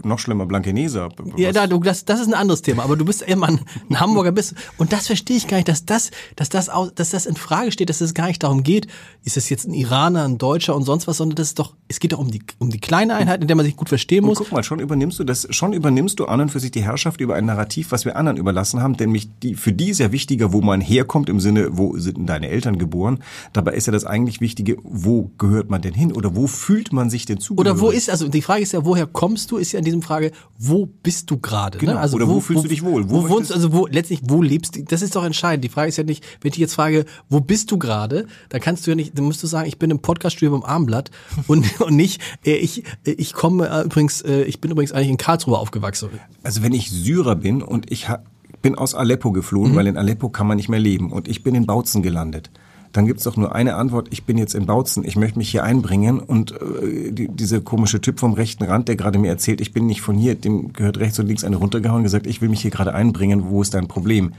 Noch 0.05 0.19
schlimmer, 0.19 0.47
Blankeneser. 0.47 1.11
Ja, 1.37 1.53
da, 1.53 1.67
du, 1.67 1.79
das, 1.81 2.05
das 2.05 2.21
ist 2.21 2.27
ein 2.29 2.35
anderes 2.35 2.63
Thema, 2.63 2.83
aber 2.85 2.97
du 2.97 3.05
bist 3.05 3.23
immer 3.23 3.49
ein, 3.49 3.61
ein 3.89 4.01
Hamburger 4.01 4.33
bist. 4.33 4.55
Und 4.79 4.93
das 4.93 5.07
verstehe 5.07 5.37
ich 5.37 5.47
gar 5.49 5.57
nicht, 5.59 5.69
dass 5.69 5.85
das, 5.85 6.11
dass 6.37 6.49
das, 6.49 6.69
au- 6.71 6.91
dass 6.95 7.11
das 7.11 7.27
in 7.27 7.37
Frage 7.37 7.71
steht, 7.73 7.91
dass 7.91 8.01
es 8.01 8.15
gar 8.15 8.27
nicht 8.27 8.43
darum 8.43 8.63
geht, 8.63 8.87
ist 9.25 9.37
es 9.37 9.49
jetzt 9.51 9.67
ein 9.69 9.75
Iraner, 9.75 10.25
ein 10.25 10.39
Deutscher 10.39 10.75
und 10.75 10.85
sonst 10.85 11.07
was, 11.07 11.19
sondern 11.19 11.37
das 11.37 11.49
ist 11.49 11.59
doch, 11.59 11.75
es 11.89 12.01
geht 12.01 12.13
doch 12.13 12.19
um 12.19 12.31
die, 12.31 12.43
um 12.59 12.71
die 12.71 12.81
kleine 12.81 13.15
Einheit, 13.15 13.43
in 13.43 13.49
der 13.49 13.57
man 13.57 13.67
sich 13.67 13.77
gut 13.77 13.89
verstehen 13.89 14.25
Und 14.25 14.31
muss. 14.31 14.39
guck 14.39 14.53
mal, 14.53 14.63
schon 14.63 14.81
übernimmst 14.81 15.19
du 15.19 15.25
das, 15.25 15.47
schon 15.51 15.73
übernimmst 15.73 16.19
du 16.21 16.25
an 16.27 16.41
und 16.41 16.51
für 16.51 16.61
sich 16.61 16.71
die 16.71 16.83
Herrschaft 16.83 17.21
über 17.21 17.35
ein 17.35 17.45
Narrativ, 17.47 17.93
was 17.93 18.05
wir 18.05 18.17
anderen 18.17 18.39
überlassen 18.39 18.81
haben, 18.81 18.97
denn 18.97 19.11
mich, 19.11 19.29
die, 19.43 19.55
für 19.55 19.73
die 19.73 19.91
ist 19.91 19.99
ja 19.99 20.11
wichtiger, 20.13 20.53
wo 20.53 20.61
man 20.63 20.81
herkommt, 20.81 21.29
im 21.29 21.41
Sinne, 21.41 21.77
wo 21.77 21.99
sind 21.99 22.17
denn 22.17 22.27
deine 22.27 22.49
Eltern 22.49 22.79
geboren. 22.79 23.19
Dabei 23.53 23.73
ist 23.75 23.87
ja 23.87 23.93
das 23.93 24.05
eigentlich 24.05 24.41
Wichtige, 24.41 24.77
wo 24.83 25.31
gehört 25.39 25.71
man 25.71 25.83
denn 25.83 25.95
hin 25.95 26.13
oder 26.13 26.35
wo 26.35 26.47
fühlt 26.47 26.93
man 26.93 27.11
sich 27.11 27.27
denn 27.27 27.39
zugehörig? 27.41 27.73
Oder 27.73 27.81
wo 27.81 27.91
ist, 27.91 28.09
also 28.09 28.29
die 28.29 28.43
Frage 28.43 28.63
ist 28.63 28.73
ja, 28.73 28.85
woher 28.85 29.07
kommst 29.07 29.50
du, 29.51 29.57
ist 29.59 29.73
ja 29.73 29.79
in 29.79 29.85
diesem 29.85 30.03
Frage, 30.03 30.33
wo 30.59 30.87
bist 30.87 31.31
du 31.31 31.39
gerade? 31.39 31.79
Genau. 31.79 31.95
Ne? 31.95 32.01
Also 32.01 32.17
Oder 32.17 32.29
wo 32.29 32.41
fühlst 32.41 32.65
du 32.65 32.69
dich 32.69 32.83
wohl? 32.83 33.09
Wo, 33.11 33.25
Wo 33.25 33.29
wohnst 33.29 33.53
also 33.53 33.73
wo, 33.73 33.87
letztlich, 33.87 34.21
wo 34.25 34.43
lebst 34.43 34.77
du? 34.77 34.85
Das 34.85 35.03
ist 35.03 35.17
doch 35.17 35.25
entscheidend. 35.25 35.65
Die 35.65 35.69
Frage 35.69 35.89
ist 35.89 35.97
ja 35.97 36.05
nicht, 36.05 36.25
wenn 36.41 36.53
ich 36.53 36.59
jetzt 36.59 36.75
frage, 36.75 37.05
wo 37.29 37.41
bist 37.41 37.71
du 37.71 37.79
gerade, 37.79 38.27
dann 38.49 38.61
kannst 38.61 38.87
du 38.87 38.91
ja 38.91 38.95
nicht, 38.95 39.17
dann 39.17 39.25
musst 39.25 39.43
du 39.43 39.47
sagen, 39.47 39.69
ich 39.69 39.79
bin 39.79 39.91
im 39.91 40.01
Podcaststudio 40.01 40.59
beim 40.59 40.69
Armblatt 40.69 41.11
und, 41.47 41.81
und 41.81 41.97
nicht, 41.97 42.21
äh, 42.45 42.53
ich, 42.57 42.85
äh, 43.05 43.13
ich 43.13 43.33
komme 43.33 43.69
äh, 43.69 43.85
übrigens, 43.85 44.21
äh, 44.23 44.43
ich 44.43 44.61
bin 44.61 44.71
übrigens 44.71 44.93
eigentlich 44.93 45.09
in 45.11 45.17
Karlsruhe 45.17 45.59
aufgewachsen. 45.59 46.11
Also 46.43 46.63
wenn 46.63 46.73
ich 46.73 46.91
Syrer 46.91 47.37
bin 47.37 47.63
und 47.63 47.91
ich 47.91 48.09
ha 48.09 48.23
bin 48.63 48.75
aus 48.75 48.95
Aleppo 48.95 49.31
Mhm. 49.31 49.35
geflohen, 49.35 49.75
weil 49.75 49.87
in 49.87 49.97
Aleppo 49.97 50.29
kann 50.29 50.47
man 50.47 50.57
nicht 50.59 50.69
mehr 50.69 50.81
leben 50.81 51.13
und 51.13 51.29
ich 51.29 51.43
bin 51.43 51.55
in 51.55 51.65
Bautzen 51.65 52.03
gelandet, 52.03 52.51
dann 52.93 53.07
gibt's 53.07 53.25
doch 53.25 53.37
nur 53.37 53.55
eine 53.55 53.77
Antwort, 53.77 54.09
ich 54.11 54.25
bin 54.25 54.37
jetzt 54.39 54.55
in 54.55 54.67
Bautzen, 54.67 55.05
ich 55.05 55.15
möchte 55.17 55.39
mich 55.39 55.51
hier 55.51 55.63
einbringen 55.65 56.19
und 56.19 56.53
äh, 56.53 57.13
die, 57.13 57.29
dieser 57.29 57.61
komische 57.61 58.01
Typ 58.01 58.19
vom 58.19 58.33
rechten 58.33 58.65
Rand, 58.65 58.89
der 58.89 58.97
gerade 58.97 59.19
mir 59.19 59.29
erzählt, 59.29 59.61
ich 59.61 59.73
bin 59.73 59.87
nicht 59.87 60.01
von 60.01 60.17
hier, 60.17 60.35
dem 60.35 60.73
gehört 60.73 60.99
rechts 60.99 61.19
und 61.19 61.27
links 61.27 61.45
eine 61.45 61.57
runtergehauen 61.57 61.99
und 61.99 62.03
gesagt, 62.05 62.27
ich 62.27 62.41
will 62.41 62.49
mich 62.49 62.63
hier 62.63 62.71
gerade 62.71 62.93
einbringen, 62.95 63.45
wo 63.49 63.63
ist 63.63 63.75
dein 63.75 63.87
Problem? 63.87 64.33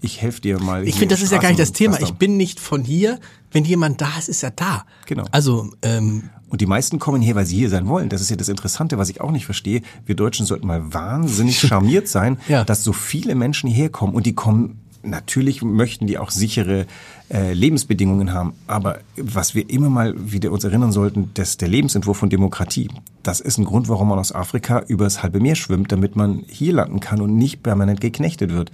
Ich 0.00 0.22
helfe 0.22 0.40
dir 0.40 0.60
mal. 0.60 0.86
Ich 0.86 0.94
finde, 0.94 1.14
das 1.14 1.22
ist 1.22 1.32
ja 1.32 1.38
gar 1.38 1.48
nicht 1.48 1.58
das 1.60 1.72
Thema. 1.72 2.00
Ich 2.00 2.12
bin 2.14 2.36
nicht 2.36 2.60
von 2.60 2.84
hier. 2.84 3.18
Wenn 3.50 3.64
jemand 3.64 4.00
da 4.00 4.16
ist, 4.16 4.28
ist 4.28 4.42
er 4.44 4.52
da. 4.52 4.84
Genau. 5.06 5.24
Also, 5.32 5.70
ähm, 5.82 6.30
Und 6.50 6.60
die 6.60 6.66
meisten 6.66 7.00
kommen 7.00 7.20
hier, 7.20 7.34
weil 7.34 7.46
sie 7.46 7.56
hier 7.56 7.68
sein 7.68 7.88
wollen. 7.88 8.08
Das 8.08 8.20
ist 8.20 8.30
ja 8.30 8.36
das 8.36 8.48
Interessante, 8.48 8.96
was 8.96 9.10
ich 9.10 9.20
auch 9.20 9.32
nicht 9.32 9.44
verstehe. 9.44 9.82
Wir 10.06 10.14
Deutschen 10.14 10.46
sollten 10.46 10.68
mal 10.68 10.94
wahnsinnig 10.94 11.58
charmiert 11.66 12.06
sein, 12.06 12.38
Ja. 12.48 12.62
dass 12.62 12.84
so 12.84 12.92
viele 12.92 13.34
Menschen 13.34 13.68
hierher 13.68 13.88
kommen 13.90 14.14
und 14.14 14.24
die 14.26 14.34
kommen. 14.34 14.78
Natürlich 15.02 15.62
möchten 15.62 16.06
die 16.06 16.18
auch 16.18 16.30
sichere 16.30 16.86
äh, 17.30 17.52
Lebensbedingungen 17.52 18.32
haben, 18.32 18.54
aber 18.66 19.00
was 19.16 19.54
wir 19.54 19.68
immer 19.68 19.90
mal 19.90 20.14
wieder 20.16 20.50
uns 20.50 20.64
erinnern 20.64 20.92
sollten, 20.92 21.30
dass 21.34 21.56
der 21.58 21.68
Lebensentwurf 21.68 22.16
von 22.16 22.30
Demokratie, 22.30 22.88
das 23.22 23.40
ist 23.40 23.58
ein 23.58 23.64
Grund, 23.64 23.88
warum 23.88 24.08
man 24.08 24.18
aus 24.18 24.34
Afrika 24.34 24.82
übers 24.88 25.22
halbe 25.22 25.40
Meer 25.40 25.54
schwimmt, 25.54 25.92
damit 25.92 26.16
man 26.16 26.44
hier 26.48 26.72
landen 26.72 27.00
kann 27.00 27.20
und 27.20 27.36
nicht 27.36 27.62
permanent 27.62 28.00
geknechtet 28.00 28.52
wird. 28.52 28.72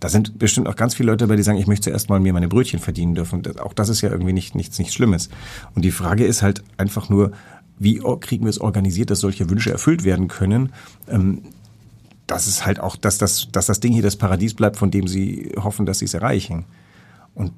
Da 0.00 0.08
sind 0.08 0.38
bestimmt 0.38 0.66
auch 0.66 0.76
ganz 0.76 0.94
viele 0.94 1.08
Leute 1.08 1.26
dabei, 1.26 1.36
die 1.36 1.42
sagen, 1.42 1.58
ich 1.58 1.66
möchte 1.66 1.90
zuerst 1.90 2.08
mal 2.08 2.20
mir 2.20 2.32
meine 2.32 2.48
Brötchen 2.48 2.78
verdienen 2.78 3.14
dürfen. 3.14 3.42
Auch 3.58 3.74
das 3.74 3.90
ist 3.90 4.00
ja 4.00 4.10
irgendwie 4.10 4.32
nicht, 4.32 4.54
nichts, 4.54 4.78
nichts 4.78 4.94
Schlimmes. 4.94 5.28
Und 5.74 5.84
die 5.84 5.90
Frage 5.90 6.24
ist 6.24 6.40
halt 6.40 6.62
einfach 6.78 7.10
nur, 7.10 7.32
wie 7.78 8.00
kriegen 8.20 8.44
wir 8.44 8.50
es 8.50 8.60
organisiert, 8.60 9.10
dass 9.10 9.20
solche 9.20 9.50
Wünsche 9.50 9.70
erfüllt 9.70 10.04
werden 10.04 10.28
können? 10.28 10.72
Ähm, 11.06 11.42
das 12.26 12.46
ist 12.46 12.64
halt 12.64 12.80
auch, 12.80 12.96
dass 12.96 13.18
das, 13.18 13.48
dass 13.52 13.66
das 13.66 13.80
Ding 13.80 13.92
hier 13.92 14.02
das 14.02 14.16
Paradies 14.16 14.54
bleibt, 14.54 14.76
von 14.76 14.90
dem 14.90 15.06
sie 15.06 15.52
hoffen, 15.56 15.84
dass 15.84 15.98
sie 15.98 16.04
es 16.06 16.14
erreichen. 16.14 16.64
Und 17.34 17.52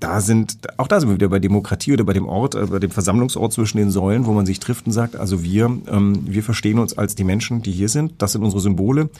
da 0.00 0.20
sind, 0.20 0.56
auch 0.78 0.88
da 0.88 0.98
sind 0.98 1.10
wir 1.10 1.14
wieder 1.16 1.28
bei 1.28 1.38
Demokratie 1.38 1.92
oder 1.92 2.04
bei 2.04 2.12
dem 2.14 2.26
Ort, 2.26 2.54
äh, 2.54 2.66
bei 2.66 2.78
dem 2.78 2.90
Versammlungsort 2.90 3.52
zwischen 3.52 3.76
den 3.76 3.90
Säulen, 3.90 4.26
wo 4.26 4.32
man 4.32 4.46
sich 4.46 4.58
trifft 4.58 4.86
und 4.86 4.92
sagt, 4.92 5.16
also 5.16 5.42
wir, 5.44 5.66
ähm, 5.88 6.22
wir 6.26 6.42
verstehen 6.42 6.78
uns 6.78 6.96
als 6.96 7.14
die 7.14 7.24
Menschen, 7.24 7.62
die 7.62 7.70
hier 7.72 7.88
sind. 7.88 8.14
Das 8.18 8.32
sind 8.32 8.42
unsere 8.42 8.60
Symbole. 8.60 9.10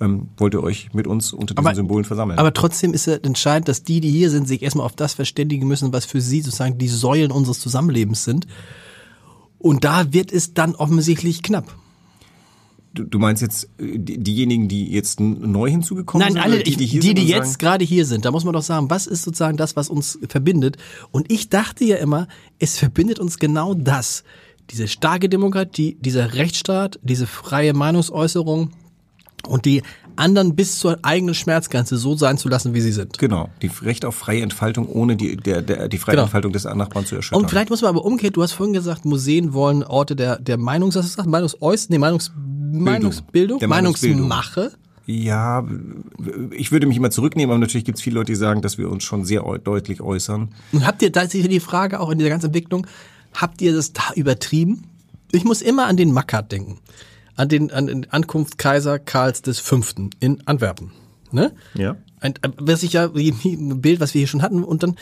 Ähm, 0.00 0.28
wollt 0.36 0.54
ihr 0.54 0.62
euch 0.62 0.94
mit 0.94 1.08
uns 1.08 1.32
unter 1.32 1.54
diesen 1.54 1.66
Aber- 1.66 1.74
Symbolen 1.74 2.04
versammeln? 2.04 2.38
aber 2.38 2.54
trotzdem 2.54 2.94
ist 2.94 3.08
es 3.08 3.18
entscheidend, 3.18 3.66
dass 3.68 3.82
die, 3.82 4.00
die 4.00 4.10
hier 4.10 4.30
sind, 4.30 4.46
sich 4.46 4.62
erstmal 4.62 4.86
auf 4.86 4.94
das 4.94 5.14
verständigen 5.14 5.66
müssen, 5.66 5.92
was 5.92 6.04
für 6.04 6.20
sie 6.20 6.40
sozusagen 6.40 6.78
die 6.78 6.86
Säulen 6.88 7.32
unseres 7.32 7.58
Zusammenlebens 7.58 8.22
sind. 8.24 8.46
Und 9.58 9.82
da 9.82 10.12
wird 10.12 10.30
es 10.32 10.54
dann 10.54 10.76
offensichtlich 10.76 11.42
knapp. 11.42 11.74
Du, 13.04 13.18
meinst 13.18 13.42
jetzt 13.42 13.64
äh, 13.78 13.98
die, 13.98 14.18
diejenigen, 14.18 14.68
die 14.68 14.90
jetzt 14.90 15.20
neu 15.20 15.70
hinzugekommen 15.70 16.24
Nein, 16.24 16.32
sind? 16.34 16.42
alle, 16.42 16.54
oder 16.56 16.64
die, 16.64 16.76
die, 16.76 16.86
die, 16.86 17.00
sind 17.00 17.18
und 17.18 17.26
jetzt 17.26 17.58
gerade 17.58 17.84
hier 17.84 18.04
sind, 18.04 18.24
da 18.24 18.30
muss 18.30 18.44
man 18.44 18.54
doch 18.54 18.62
sagen, 18.62 18.90
was 18.90 19.06
ist 19.06 19.22
sozusagen 19.22 19.56
das, 19.56 19.76
was 19.76 19.88
uns 19.88 20.18
verbindet? 20.28 20.76
Und 21.10 21.30
ich 21.32 21.48
dachte 21.48 21.84
ja 21.84 21.96
immer, 21.96 22.28
es 22.58 22.78
verbindet 22.78 23.18
uns 23.18 23.38
genau 23.38 23.74
das. 23.74 24.24
Diese 24.70 24.88
starke 24.88 25.28
Demokratie, 25.28 25.96
dieser 26.00 26.34
Rechtsstaat, 26.34 26.98
diese 27.02 27.26
freie 27.26 27.72
Meinungsäußerung 27.72 28.70
und 29.46 29.64
die 29.64 29.82
anderen 30.18 30.54
bis 30.56 30.78
zur 30.78 30.98
eigenen 31.02 31.34
Schmerzgrenze 31.34 31.96
so 31.96 32.16
sein 32.16 32.38
zu 32.38 32.48
lassen, 32.48 32.74
wie 32.74 32.80
sie 32.80 32.92
sind. 32.92 33.18
Genau, 33.18 33.48
die 33.62 33.70
Recht 33.82 34.04
auf 34.04 34.14
freie 34.14 34.42
Entfaltung, 34.42 34.88
ohne 34.88 35.16
die, 35.16 35.36
der, 35.36 35.62
der, 35.62 35.88
die 35.88 35.98
freie 35.98 36.14
Genau. 36.16 36.24
Entfaltung 36.24 36.52
des 36.52 36.64
Nachbarn 36.64 37.06
zu 37.06 37.16
erschüttern. 37.16 37.42
Und 37.42 37.48
vielleicht 37.48 37.70
muss 37.70 37.82
man 37.82 37.90
aber 37.90 38.04
umgekehrt, 38.04 38.36
du 38.36 38.42
hast 38.42 38.52
vorhin 38.52 38.72
gesagt, 38.72 39.04
Museen 39.04 39.52
wollen 39.52 39.82
Orte 39.82 40.16
der, 40.16 40.38
der 40.38 40.56
Meinungs, 40.58 40.96
was 40.96 41.04
du 41.06 41.10
gesagt? 41.12 41.28
Meinungsäuß, 41.28 41.88
nee, 41.90 41.98
Meinungs, 41.98 42.32
Meinungsbildung, 42.72 43.58
Der. 43.60 43.68
Meinungsmache. 43.68 44.72
Ja, 45.06 45.64
ich 46.50 46.70
würde 46.70 46.86
mich 46.86 46.96
immer 46.98 47.10
zurücknehmen, 47.10 47.50
aber 47.50 47.58
natürlich 47.58 47.86
gibt 47.86 47.96
es 47.98 48.02
viele 48.04 48.16
Leute, 48.16 48.32
die 48.32 48.36
sagen, 48.36 48.60
dass 48.60 48.76
wir 48.76 48.90
uns 48.90 49.04
schon 49.04 49.24
sehr 49.24 49.46
eu- 49.46 49.56
deutlich 49.56 50.02
äußern. 50.02 50.50
Und 50.72 50.86
habt 50.86 51.00
ihr, 51.00 51.10
da 51.10 51.22
ist 51.22 51.30
sicher 51.32 51.48
die 51.48 51.60
Frage 51.60 51.98
auch 52.00 52.10
in 52.10 52.18
dieser 52.18 52.28
ganzen 52.28 52.46
Entwicklung, 52.46 52.86
habt 53.32 53.62
ihr 53.62 53.72
das 53.72 53.94
da 53.94 54.02
übertrieben? 54.16 54.84
Ich 55.32 55.44
muss 55.44 55.62
immer 55.62 55.86
an 55.86 55.96
den 55.96 56.12
Mackert 56.12 56.52
denken. 56.52 56.78
An 57.38 57.48
den, 57.48 57.70
an 57.70 57.86
den 57.86 58.10
Ankunft 58.10 58.58
Kaiser 58.58 58.98
Karls 58.98 59.42
des 59.42 59.60
Fünften 59.60 60.10
in 60.18 60.46
Antwerpen. 60.46 60.90
Ne? 61.30 61.52
Ja. 61.74 61.96
Ein, 62.20 62.34
äh, 62.42 62.50
was 62.58 62.82
ich 62.82 62.94
ja, 62.94 63.08
ein 63.14 63.80
Bild, 63.80 64.00
was 64.00 64.12
wir 64.12 64.18
hier 64.18 64.28
schon 64.28 64.42
hatten, 64.42 64.64
und 64.64 64.82
dann 64.82 64.96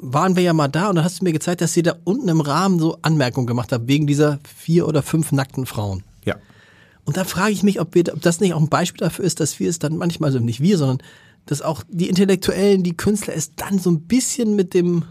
waren 0.00 0.36
wir 0.36 0.42
ja 0.42 0.52
mal 0.52 0.68
da 0.68 0.88
und 0.88 0.96
dann 0.96 1.04
hast 1.04 1.20
du 1.20 1.24
mir 1.24 1.32
gezeigt, 1.32 1.60
dass 1.60 1.76
ihr 1.76 1.82
da 1.82 1.96
unten 2.04 2.28
im 2.28 2.40
Rahmen 2.40 2.78
so 2.78 2.98
Anmerkungen 3.02 3.46
gemacht 3.46 3.72
habt, 3.72 3.88
wegen 3.88 4.06
dieser 4.06 4.38
vier 4.56 4.86
oder 4.86 5.02
fünf 5.02 5.32
nackten 5.32 5.66
Frauen. 5.66 6.02
Ja. 6.24 6.36
Und 7.04 7.16
da 7.16 7.24
frage 7.24 7.52
ich 7.52 7.62
mich, 7.62 7.80
ob, 7.80 7.94
wir, 7.94 8.04
ob 8.14 8.22
das 8.22 8.40
nicht 8.40 8.54
auch 8.54 8.60
ein 8.60 8.68
Beispiel 8.68 9.04
dafür 9.04 9.24
ist, 9.24 9.40
dass 9.40 9.58
wir 9.60 9.68
es 9.68 9.78
dann 9.78 9.96
manchmal, 9.96 10.28
also 10.28 10.38
nicht 10.38 10.60
wir, 10.60 10.78
sondern 10.78 10.98
dass 11.46 11.62
auch 11.62 11.82
die 11.88 12.08
Intellektuellen, 12.08 12.84
die 12.84 12.96
Künstler 12.96 13.34
es 13.34 13.54
dann 13.56 13.78
so 13.80 13.90
ein 13.90 14.02
bisschen 14.02 14.54
mit 14.54 14.72
dem 14.72 15.04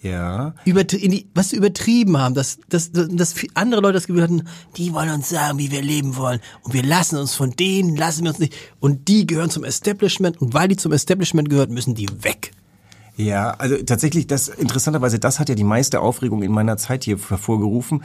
Ja. 0.00 0.54
über, 0.64 0.80
in 0.92 1.10
die, 1.10 1.28
was 1.34 1.50
sie 1.50 1.56
übertrieben 1.56 2.16
haben, 2.18 2.34
dass, 2.34 2.58
dass, 2.68 2.92
dass 2.92 3.34
andere 3.54 3.80
Leute 3.80 3.94
das 3.94 4.06
Gefühl 4.06 4.22
hatten, 4.22 4.48
die 4.76 4.92
wollen 4.92 5.10
uns 5.10 5.28
sagen, 5.28 5.58
wie 5.58 5.72
wir 5.72 5.82
leben 5.82 6.16
wollen 6.16 6.40
und 6.62 6.72
wir 6.72 6.84
lassen 6.84 7.18
uns 7.18 7.34
von 7.34 7.50
denen, 7.50 7.96
lassen 7.96 8.22
wir 8.22 8.30
uns 8.30 8.38
nicht 8.38 8.54
und 8.78 9.08
die 9.08 9.26
gehören 9.26 9.50
zum 9.50 9.64
Establishment 9.64 10.40
und 10.40 10.54
weil 10.54 10.68
die 10.68 10.76
zum 10.76 10.92
Establishment 10.92 11.50
gehören, 11.50 11.74
müssen 11.74 11.96
die 11.96 12.08
weg. 12.22 12.52
Ja, 13.16 13.50
also 13.50 13.76
tatsächlich, 13.82 14.28
das 14.28 14.46
interessanterweise, 14.46 15.18
das 15.18 15.40
hat 15.40 15.48
ja 15.48 15.56
die 15.56 15.64
meiste 15.64 16.00
Aufregung 16.00 16.44
in 16.44 16.52
meiner 16.52 16.76
Zeit 16.76 17.02
hier 17.02 17.18
hervorgerufen. 17.18 18.04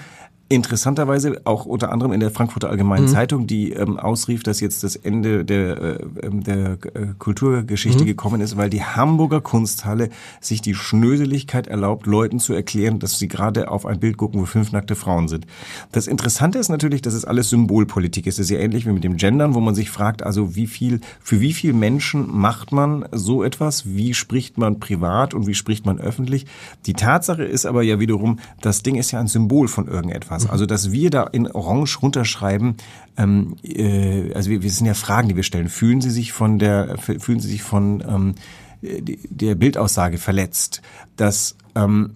Interessanterweise 0.50 1.42
auch 1.46 1.66
unter 1.66 1.92
anderem 1.92 2.12
in 2.12 2.20
der 2.20 2.30
Frankfurter 2.30 2.70
Allgemeinen 2.70 3.08
Zeitung, 3.08 3.48
die 3.48 3.72
ähm, 3.72 3.98
ausrief, 3.98 4.44
dass 4.44 4.60
jetzt 4.60 4.84
das 4.84 4.96
Ende 4.96 5.46
der, 5.46 5.82
äh, 5.82 5.98
ähm, 6.22 6.44
der 6.44 6.78
äh, 6.94 7.08
Kulturgeschichte 7.18 8.06
gekommen 8.06 8.42
ist, 8.42 8.56
weil 8.58 8.70
die 8.70 8.84
Hamburger 8.84 9.42
Kunsthalle 9.42 10.10
sich 10.42 10.62
die 10.62 10.76
Schnöseligkeit 10.76 11.68
erlaubt, 11.68 12.06
Leuten 12.06 12.40
zu 12.40 12.54
erklären, 12.54 13.00
dass 13.00 13.18
sie 13.18 13.28
gerade 13.28 13.72
auf 13.72 13.86
ein 13.86 14.00
Bild 14.00 14.18
gucken, 14.18 14.42
wo 14.42 14.46
fünf 14.46 14.74
nackte 14.74 14.96
Frauen 14.96 15.28
sind. 15.28 15.48
Das 15.92 16.08
Interessante 16.08 16.60
ist 16.60 16.70
natürlich, 16.70 17.02
dass 17.02 17.14
es 17.14 17.26
alles 17.26 17.50
Symbolpolitik 17.50 18.28
ist. 18.28 18.36
Es 18.36 18.46
ist 18.46 18.52
ja 18.52 18.60
ähnlich 18.60 18.86
wie 18.86 18.92
mit 18.92 19.04
dem 19.04 19.18
Gendern, 19.18 19.56
wo 19.56 19.60
man 19.60 19.74
sich 19.74 19.90
fragt, 19.90 20.24
also 20.24 20.56
wie 20.56 20.68
viel, 20.68 21.00
für 21.22 21.40
wie 21.40 21.54
viel 21.54 21.74
Menschen 21.74 22.28
macht 22.30 22.72
man 22.72 23.06
so 23.12 23.44
etwas? 23.44 23.88
Wie 23.88 24.14
spricht 24.14 24.58
man 24.58 24.80
privat 24.80 25.34
und 25.34 25.48
wie 25.48 25.56
spricht 25.56 25.86
man 25.86 26.00
öffentlich? 26.00 26.46
Die 26.86 26.94
Tatsache 26.94 27.44
ist 27.44 27.66
aber 27.66 27.82
ja 27.82 28.00
wiederum, 28.00 28.40
das 28.62 28.84
Ding 28.84 28.96
ist 28.96 29.12
ja 29.12 29.20
ein 29.20 29.28
Symbol 29.28 29.68
von 29.68 29.88
irgendetwas. 29.88 30.33
Also, 30.50 30.66
dass 30.66 30.92
wir 30.92 31.10
da 31.10 31.24
in 31.24 31.50
Orange 31.52 32.00
runterschreiben, 32.02 32.76
ähm, 33.18 33.56
äh, 33.64 34.34
also 34.34 34.50
wir, 34.50 34.64
wir 34.64 34.72
sind 34.72 34.88
ja 34.88 34.94
Fragen, 34.94 35.30
die 35.30 35.36
wir 35.36 35.44
stellen. 35.44 35.70
Fühlen 35.70 36.02
Sie 36.02 36.12
sich 36.12 36.32
von 36.34 36.60
der, 36.60 36.98
fühlen 36.98 37.40
Sie 37.40 37.50
sich 37.50 37.64
von 37.64 38.04
ähm, 38.08 38.36
der 38.82 39.56
Bildaussage 39.56 40.18
verletzt? 40.18 40.82
Das 41.16 41.56
ähm, 41.76 42.16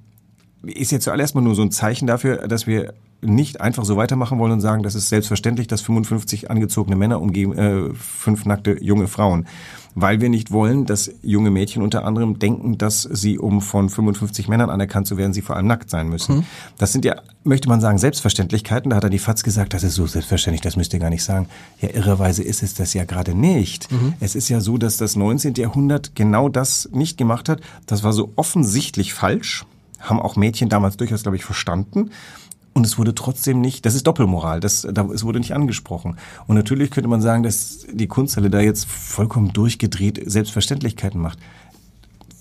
ist 0.63 0.91
ja 0.91 0.99
zuallererst 0.99 1.35
mal 1.35 1.41
nur 1.41 1.55
so 1.55 1.61
ein 1.61 1.71
Zeichen 1.71 2.07
dafür, 2.07 2.47
dass 2.47 2.67
wir 2.67 2.93
nicht 3.21 3.61
einfach 3.61 3.85
so 3.85 3.97
weitermachen 3.97 4.37
wollen 4.37 4.51
und 4.51 4.61
sagen, 4.61 4.83
das 4.83 4.95
ist 4.95 5.09
selbstverständlich, 5.09 5.67
dass 5.67 5.81
55 5.81 6.51
angezogene 6.51 6.95
Männer 6.95 7.21
umgeben 7.21 7.57
äh, 7.57 7.93
fünf 7.93 8.45
nackte 8.45 8.77
junge 8.83 9.07
Frauen. 9.07 9.47
Weil 9.99 10.21
wir 10.21 10.29
nicht 10.29 10.51
wollen, 10.51 10.85
dass 10.85 11.09
junge 11.23 11.49
Mädchen 11.49 11.81
unter 11.81 12.05
anderem 12.05 12.37
denken, 12.37 12.77
dass 12.77 13.01
sie, 13.01 13.39
um 13.39 13.61
von 13.61 13.89
55 13.89 14.47
Männern 14.47 14.69
anerkannt 14.69 15.07
zu 15.07 15.17
werden, 15.17 15.33
sie 15.33 15.41
vor 15.41 15.55
allem 15.55 15.65
nackt 15.65 15.89
sein 15.89 16.07
müssen. 16.07 16.37
Mhm. 16.37 16.43
Das 16.77 16.93
sind 16.93 17.03
ja, 17.03 17.15
möchte 17.43 17.67
man 17.67 17.81
sagen, 17.81 17.97
Selbstverständlichkeiten. 17.97 18.91
Da 18.91 18.95
hat 18.95 19.03
er 19.05 19.09
die 19.09 19.17
FAZ 19.17 19.41
gesagt, 19.41 19.73
das 19.73 19.81
ist 19.81 19.95
so 19.95 20.05
selbstverständlich, 20.05 20.61
das 20.61 20.75
müsst 20.75 20.93
ihr 20.93 20.99
gar 20.99 21.09
nicht 21.09 21.23
sagen. 21.23 21.49
Ja, 21.81 21.89
irrerweise 21.89 22.43
ist 22.43 22.61
es 22.61 22.75
das 22.75 22.93
ja 22.93 23.05
gerade 23.05 23.33
nicht. 23.33 23.91
Mhm. 23.91 24.13
Es 24.19 24.35
ist 24.35 24.49
ja 24.49 24.61
so, 24.61 24.77
dass 24.77 24.97
das 24.97 25.15
19. 25.15 25.55
Jahrhundert 25.55 26.13
genau 26.13 26.47
das 26.47 26.87
nicht 26.93 27.17
gemacht 27.17 27.49
hat. 27.49 27.61
Das 27.87 28.03
war 28.03 28.13
so 28.13 28.31
offensichtlich 28.35 29.15
falsch. 29.15 29.65
Haben 29.99 30.19
auch 30.19 30.35
Mädchen 30.35 30.69
damals 30.69 30.97
durchaus, 30.97 31.23
glaube 31.23 31.37
ich, 31.37 31.43
verstanden. 31.43 32.11
Und 32.77 32.85
es 32.85 32.99
wurde 32.99 33.15
trotzdem 33.15 33.59
nicht, 33.59 33.87
das 33.87 33.95
ist 33.95 34.05
Doppelmoral, 34.05 34.59
das, 34.59 34.87
da, 34.91 35.09
es 35.11 35.23
wurde 35.23 35.39
nicht 35.39 35.55
angesprochen. 35.55 36.17
Und 36.45 36.57
natürlich 36.57 36.91
könnte 36.91 37.09
man 37.09 37.21
sagen, 37.21 37.41
dass 37.41 37.87
die 37.91 38.05
Kunsthalle 38.05 38.51
da 38.51 38.59
jetzt 38.59 38.85
vollkommen 38.85 39.51
durchgedreht 39.51 40.21
Selbstverständlichkeiten 40.23 41.19
macht. 41.19 41.39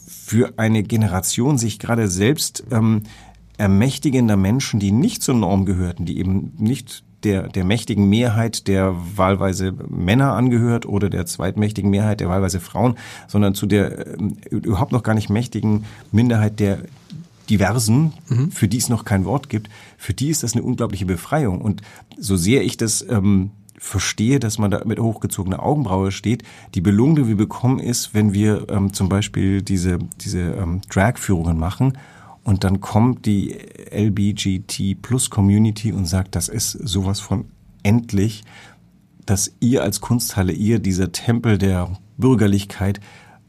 Für 0.07 0.53
eine 0.59 0.83
Generation 0.83 1.57
sich 1.57 1.79
gerade 1.79 2.09
selbst 2.09 2.65
ähm, 2.71 3.05
ermächtigender 3.57 4.37
Menschen, 4.37 4.79
die 4.79 4.93
nicht 4.93 5.23
zur 5.23 5.37
Norm 5.37 5.65
gehörten, 5.65 6.05
die 6.05 6.19
eben 6.19 6.53
nicht 6.59 7.03
der, 7.25 7.49
der 7.49 7.65
mächtigen 7.65 8.07
Mehrheit 8.11 8.69
der 8.69 8.95
wahlweise 9.17 9.73
Männer 9.89 10.35
angehört 10.35 10.85
oder 10.85 11.09
der 11.09 11.25
zweitmächtigen 11.25 11.91
Mehrheit 11.91 12.21
der 12.21 12.29
wahlweise 12.29 12.61
Frauen, 12.61 12.97
sondern 13.27 13.55
zu 13.55 13.65
der 13.65 14.07
äh, 14.07 14.17
überhaupt 14.51 14.93
noch 14.93 15.03
gar 15.03 15.15
nicht 15.15 15.31
mächtigen 15.31 15.87
Minderheit 16.13 16.61
der 16.61 16.81
Diversen, 17.51 18.13
mhm. 18.29 18.51
für 18.51 18.69
die 18.69 18.79
es 18.79 18.89
noch 18.89 19.05
kein 19.05 19.25
Wort 19.25 19.49
gibt, 19.49 19.69
für 19.97 20.15
die 20.15 20.29
ist 20.29 20.43
das 20.43 20.55
eine 20.55 20.63
unglaubliche 20.63 21.07
Befreiung. 21.07 21.61
Und 21.61 21.83
so 22.19 22.37
sehr 22.37 22.65
ich 22.65 22.77
das 22.77 23.05
ähm, 23.09 23.51
verstehe, 23.79 24.41
dass 24.41 24.59
man 24.59 24.71
da 24.71 24.83
mit 24.85 24.99
hochgezogener 24.99 25.63
Augenbraue 25.63 26.11
steht, 26.11 26.43
die 26.75 26.81
Belohnung, 26.81 27.17
die 27.17 27.29
wir 27.29 27.37
bekommen, 27.37 27.79
ist, 27.79 28.15
wenn 28.15 28.33
wir 28.33 28.67
ähm, 28.69 28.93
zum 28.93 29.09
Beispiel 29.09 29.63
diese, 29.63 29.99
diese 30.21 30.41
ähm, 30.41 30.81
Drag-Führungen 30.89 31.59
machen 31.59 31.99
und 32.43 32.65
dann 32.65 32.81
kommt 32.81 33.27
die 33.27 33.57
LBGT 33.91 35.03
Plus 35.03 35.31
Community 35.31 35.93
und 35.93 36.07
sagt, 36.07 36.37
das 36.37 36.49
ist 36.49 36.71
sowas 36.73 37.21
von 37.21 37.47
endlich, 37.83 38.45
dass 39.27 39.53
ihr 39.61 39.83
als 39.83 40.01
Kunsthalle, 40.01 40.53
ihr 40.53 40.79
dieser 40.79 41.13
Tempel 41.13 41.59
der 41.59 41.91
Bürgerlichkeit 42.17 43.01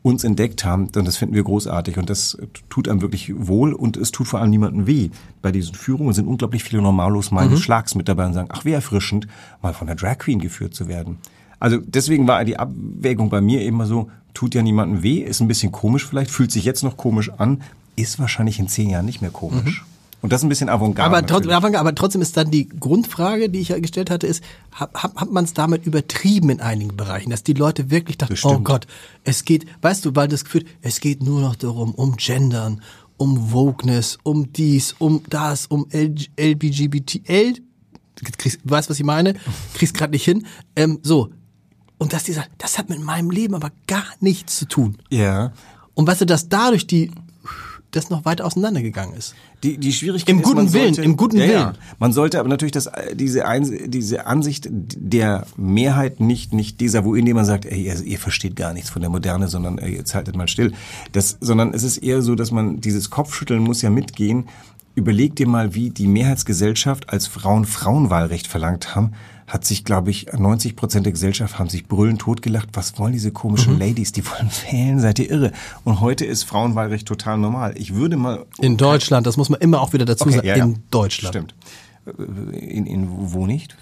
uns 0.08 0.24
entdeckt 0.24 0.66
haben, 0.66 0.92
dann 0.92 1.06
das 1.06 1.18
finden 1.18 1.36
wir 1.36 1.44
großartig 1.44 1.98
und 1.98 2.10
das 2.10 2.38
tut 2.70 2.88
einem 2.88 3.02
wirklich 3.02 3.34
wohl 3.36 3.74
und 3.74 3.98
es 3.98 4.12
tut 4.12 4.28
vor 4.28 4.40
allem 4.40 4.50
niemandem 4.50 4.88
weh. 4.88 5.10
Bei 5.42 5.52
diesen 5.52 5.76
Führungen 5.76 6.14
sind 6.14 6.28
unglaublich 6.28 6.64
viele 6.64 6.82
normallos 6.82 7.32
meines 7.32 7.60
mhm. 7.60 7.64
Schlags 7.64 7.96
mit 7.96 8.08
dabei 8.08 8.26
und 8.26 8.34
sagen, 8.34 8.50
ach 8.52 8.66
wie 8.66 8.72
erfrischend, 8.72 9.28
mal 9.62 9.74
von 9.74 9.88
der 9.88 9.96
Drag 9.96 10.18
Queen 10.18 10.40
geführt 10.40 10.74
zu 10.74 10.88
werden. 10.88 11.18
Also 11.60 11.78
deswegen 11.84 12.28
war 12.28 12.44
die 12.46 12.58
Abwägung 12.58 13.30
bei 13.30 13.42
mir 13.42 13.64
immer 13.64 13.86
so, 13.86 14.10
tut 14.34 14.54
ja 14.54 14.62
niemandem 14.62 15.04
weh, 15.04 15.20
ist 15.20 15.42
ein 15.42 15.48
bisschen 15.48 15.72
komisch 15.72 16.06
vielleicht, 16.06 16.32
fühlt 16.32 16.52
sich 16.52 16.64
jetzt 16.64 16.84
noch 16.84 16.98
komisch 16.98 17.32
an, 17.38 17.64
ist 17.96 18.20
wahrscheinlich 18.20 18.60
in 18.60 18.68
zehn 18.68 18.90
Jahren 18.90 19.06
nicht 19.06 19.22
mehr 19.22 19.32
komisch. 19.32 19.82
Mhm. 19.82 19.97
Und 20.28 20.34
das 20.34 20.42
ist 20.42 20.44
ein 20.44 20.50
bisschen 20.50 20.68
Avantgarde. 20.68 21.16
Aber, 21.16 21.26
trotz, 21.26 21.48
aber 21.48 21.96
trotzdem 21.96 22.22
ist 22.22 22.36
dann 22.36 22.52
die 22.52 22.68
Grundfrage, 22.68 23.50
die 23.50 23.60
ich 23.60 23.70
ja 23.70 23.80
gestellt 23.80 24.10
hatte, 24.10 24.28
ist, 24.28 24.44
hat, 24.74 24.94
hat 24.94 25.32
man 25.32 25.46
es 25.46 25.54
damit 25.54 25.86
übertrieben 25.86 26.50
in 26.50 26.60
einigen 26.60 26.98
Bereichen, 26.98 27.30
dass 27.30 27.44
die 27.44 27.54
Leute 27.54 27.92
wirklich 27.92 28.18
dachten, 28.18 28.34
Bestimmt. 28.34 28.56
oh 28.56 28.60
Gott, 28.60 28.88
es 29.24 29.46
geht, 29.46 29.66
weißt 29.82 30.04
du, 30.04 30.18
weil 30.18 30.28
das 30.28 30.44
Gefühl, 30.44 30.66
es 30.82 31.00
geht 31.00 31.24
nur 31.24 31.40
noch 31.40 31.56
darum, 31.56 31.96
um 31.96 32.18
Gendern, 32.18 32.82
um 33.16 33.54
Wokeness, 33.54 34.18
um 34.24 34.52
dies, 34.52 34.96
um 35.00 35.22
das, 35.30 35.68
um 35.68 35.88
LGBTL, 35.94 37.22
L, 37.24 37.54
kriegst, 38.38 38.60
weißt 38.66 38.90
was 38.90 39.00
ich 39.00 39.06
meine? 39.06 39.34
Kriegst 39.76 39.94
gerade 39.94 40.12
nicht 40.12 40.26
hin. 40.26 40.46
Ähm, 40.76 41.00
so. 41.04 41.30
Und 42.00 42.12
dass 42.12 42.26
die 42.26 42.34
sagen, 42.34 42.50
das 42.58 42.78
hat 42.78 42.90
mit 42.90 43.02
meinem 43.02 43.32
Leben 43.32 43.56
aber 43.56 43.72
gar 43.88 44.08
nichts 44.20 44.58
zu 44.58 44.68
tun. 44.68 44.98
Ja. 45.10 45.54
Und 45.94 46.06
weißt 46.06 46.20
du, 46.20 46.26
dass 46.26 46.50
dadurch 46.50 46.86
die 46.86 47.12
das 47.92 48.10
noch 48.10 48.26
weiter 48.26 48.46
auseinandergegangen 48.46 49.16
ist. 49.16 49.34
Die, 49.64 49.78
die 49.78 49.94
Schwierigkeit 49.94 50.30
Im 50.30 50.42
guten 50.42 50.66
ist, 50.66 50.74
Willen, 50.74 50.94
sollte, 50.94 51.02
im 51.04 51.18
guten 51.18 51.38
ja, 51.38 51.44
Willen. 51.44 51.60
Ja. 51.60 51.74
Man 52.00 52.12
sollte 52.12 52.40
aber 52.40 52.50
natürlich 52.50 52.74
das, 52.74 52.90
diese, 53.14 53.48
Ein, 53.48 53.90
diese 53.90 54.26
Ansicht 54.26 54.68
der 54.70 55.46
Mehrheit 55.56 56.20
nicht, 56.20 56.54
nicht 56.54 56.82
desavouieren, 56.82 57.22
indem 57.22 57.38
man 57.38 57.46
sagt, 57.46 57.66
ey, 57.66 57.82
ihr, 57.82 58.02
ihr 58.02 58.20
versteht 58.20 58.56
gar 58.56 58.74
nichts 58.74 58.90
von 58.90 59.02
der 59.02 59.10
Moderne, 59.10 59.48
sondern 59.48 59.78
ey, 59.78 59.96
jetzt 59.96 60.14
haltet 60.16 60.36
mal 60.36 60.48
still. 60.48 60.74
Das, 61.14 61.38
sondern 61.40 61.74
es 61.74 61.84
ist 61.84 61.98
eher 61.98 62.22
so, 62.22 62.36
dass 62.36 62.52
man 62.52 62.82
dieses 62.82 63.10
Kopfschütteln 63.10 63.62
muss 63.62 63.82
ja 63.82 63.90
mitgehen. 63.90 64.50
Überleg 64.96 65.36
dir 65.36 65.48
mal, 65.48 65.74
wie 65.74 65.90
die 65.90 66.08
Mehrheitsgesellschaft 66.08 67.10
als 67.10 67.28
Frauen 67.28 67.66
Frauenwahlrecht 67.66 68.48
verlangt 68.48 68.96
haben 68.96 69.14
hat 69.48 69.64
sich, 69.64 69.86
glaube 69.86 70.12
ich, 70.12 70.28
90 70.34 70.76
Prozent 70.76 71.06
der 71.06 71.14
Gesellschaft 71.14 71.58
haben 71.58 71.70
sich 71.70 71.88
brüllend 71.88 72.20
totgelacht. 72.20 72.68
Was 72.74 73.00
wollen 73.00 73.14
diese 73.14 73.32
komischen 73.32 73.76
mhm. 73.76 73.80
Ladies? 73.80 74.12
Die 74.12 74.26
wollen 74.26 74.52
wählen, 74.70 75.00
seid 75.00 75.20
ihr 75.20 75.32
irre? 75.32 75.54
Und 75.86 76.02
heute 76.02 76.26
ist 76.26 76.44
Frauenwahlrecht 76.44 77.08
total 77.08 77.38
normal. 77.38 77.74
Ich 77.78 77.96
würde 77.96 78.18
mal... 78.18 78.46
In 78.60 78.76
Deutschland, 78.76 79.26
das 79.26 79.38
muss 79.38 79.50
man 79.50 79.62
immer 79.62 79.82
auch 79.82 79.94
wieder 79.94 80.04
dazu 80.04 80.26
okay, 80.26 80.36
sagen, 80.36 80.48
ja, 80.48 80.56
in 80.56 80.84
Deutschland. 80.92 81.34
Stimmt. 81.34 81.56
In, 82.54 82.86
in 82.86 83.08
wo 83.10 83.48
nicht? 83.48 83.76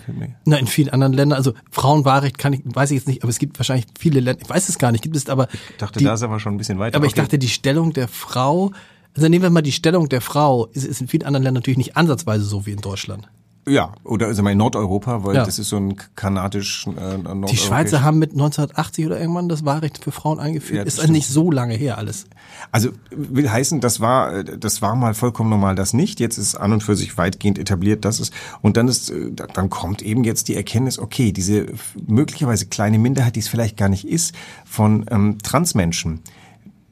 Na, 0.45 0.57
in 0.57 0.67
vielen 0.67 0.89
anderen 0.89 1.13
Ländern. 1.13 1.37
Also 1.37 1.53
Frauenwahlrecht 1.71 2.37
kann 2.37 2.53
ich, 2.53 2.61
weiß 2.63 2.91
ich 2.91 2.97
jetzt 2.97 3.07
nicht, 3.07 3.23
aber 3.23 3.29
es 3.29 3.39
gibt 3.39 3.59
wahrscheinlich 3.59 3.85
viele 3.99 4.19
Länder, 4.19 4.41
ich 4.43 4.49
weiß 4.49 4.69
es 4.69 4.79
gar 4.79 4.91
nicht, 4.91 5.03
gibt 5.03 5.15
es 5.15 5.29
aber. 5.29 5.47
Ich 5.51 5.77
dachte, 5.77 5.99
die, 5.99 6.05
da 6.05 6.15
ist 6.15 6.23
aber 6.23 6.39
schon 6.39 6.55
ein 6.55 6.57
bisschen 6.57 6.79
weiter. 6.79 6.95
Aber 6.95 7.05
okay. 7.05 7.11
ich 7.11 7.21
dachte, 7.21 7.37
die 7.37 7.49
Stellung 7.49 7.93
der 7.93 8.07
Frau, 8.07 8.71
also 9.15 9.27
nehmen 9.29 9.43
wir 9.43 9.51
mal 9.51 9.61
die 9.61 9.71
Stellung 9.71 10.09
der 10.09 10.21
Frau, 10.21 10.65
ist, 10.67 10.85
ist 10.85 11.01
in 11.01 11.07
vielen 11.07 11.23
anderen 11.23 11.43
Ländern 11.43 11.61
natürlich 11.61 11.77
nicht 11.77 11.97
ansatzweise 11.97 12.45
so 12.45 12.65
wie 12.65 12.71
in 12.71 12.81
Deutschland. 12.81 13.29
Ja, 13.67 13.93
oder 14.03 14.27
also 14.27 14.47
in 14.47 14.57
Nordeuropa, 14.57 15.23
weil 15.23 15.35
ja. 15.35 15.43
das 15.43 15.57
ist 15.57 15.69
so 15.69 15.77
ein 15.77 15.95
kanadisch 16.15 16.85
äh, 16.87 17.45
Die 17.49 17.57
Schweizer 17.57 18.03
haben 18.03 18.19
mit 18.19 18.31
1980 18.31 19.07
oder 19.07 19.19
irgendwann 19.19 19.49
das 19.49 19.65
Wahlrecht 19.65 20.03
für 20.03 20.11
Frauen 20.11 20.39
eingeführt. 20.39 20.77
Ja, 20.77 20.83
ist 20.83 20.97
stimmt. 20.97 21.13
nicht 21.13 21.27
so 21.27 21.49
lange 21.49 21.73
her 21.73 21.97
alles. 21.97 22.27
Also 22.71 22.89
will 23.09 23.49
heißen, 23.49 23.81
das 23.81 23.99
war 23.99 24.43
das 24.43 24.83
war 24.83 24.95
mal 24.95 25.15
vollkommen 25.15 25.49
normal, 25.49 25.73
das 25.73 25.93
nicht. 25.93 26.19
Jetzt 26.19 26.37
ist 26.37 26.55
an 26.55 26.73
und 26.73 26.83
für 26.83 26.95
sich 26.95 27.17
weitgehend 27.17 27.57
etabliert, 27.57 28.05
das 28.05 28.19
ist 28.19 28.33
und 28.61 28.77
dann 28.77 28.87
ist 28.87 29.11
dann 29.53 29.69
kommt 29.71 30.03
eben 30.03 30.23
jetzt 30.23 30.47
die 30.47 30.55
Erkenntnis, 30.55 30.99
okay, 30.99 31.31
diese 31.31 31.65
möglicherweise 32.07 32.67
kleine 32.67 32.99
Minderheit, 32.99 33.35
die 33.35 33.39
es 33.39 33.47
vielleicht 33.47 33.77
gar 33.77 33.89
nicht 33.89 34.07
ist, 34.07 34.35
von 34.65 35.05
ähm, 35.09 35.39
Transmenschen 35.41 36.21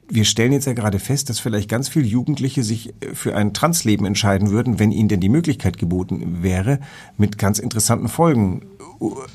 wir 0.08 0.24
stellen 0.24 0.52
jetzt 0.52 0.66
ja 0.66 0.72
gerade 0.72 0.98
fest, 0.98 1.30
dass 1.30 1.38
vielleicht 1.38 1.68
ganz 1.68 1.88
viele 1.88 2.06
Jugendliche 2.06 2.62
sich 2.62 2.90
äh, 3.00 3.14
für 3.14 3.34
ein 3.34 3.54
Transleben 3.54 4.06
entscheiden 4.06 4.50
würden, 4.50 4.78
wenn 4.78 4.92
ihnen 4.92 5.08
denn 5.08 5.20
die 5.20 5.28
Möglichkeit 5.28 5.78
geboten 5.78 6.42
wäre, 6.42 6.80
mit 7.16 7.38
ganz 7.38 7.58
interessanten 7.58 8.08
Folgen. 8.08 8.66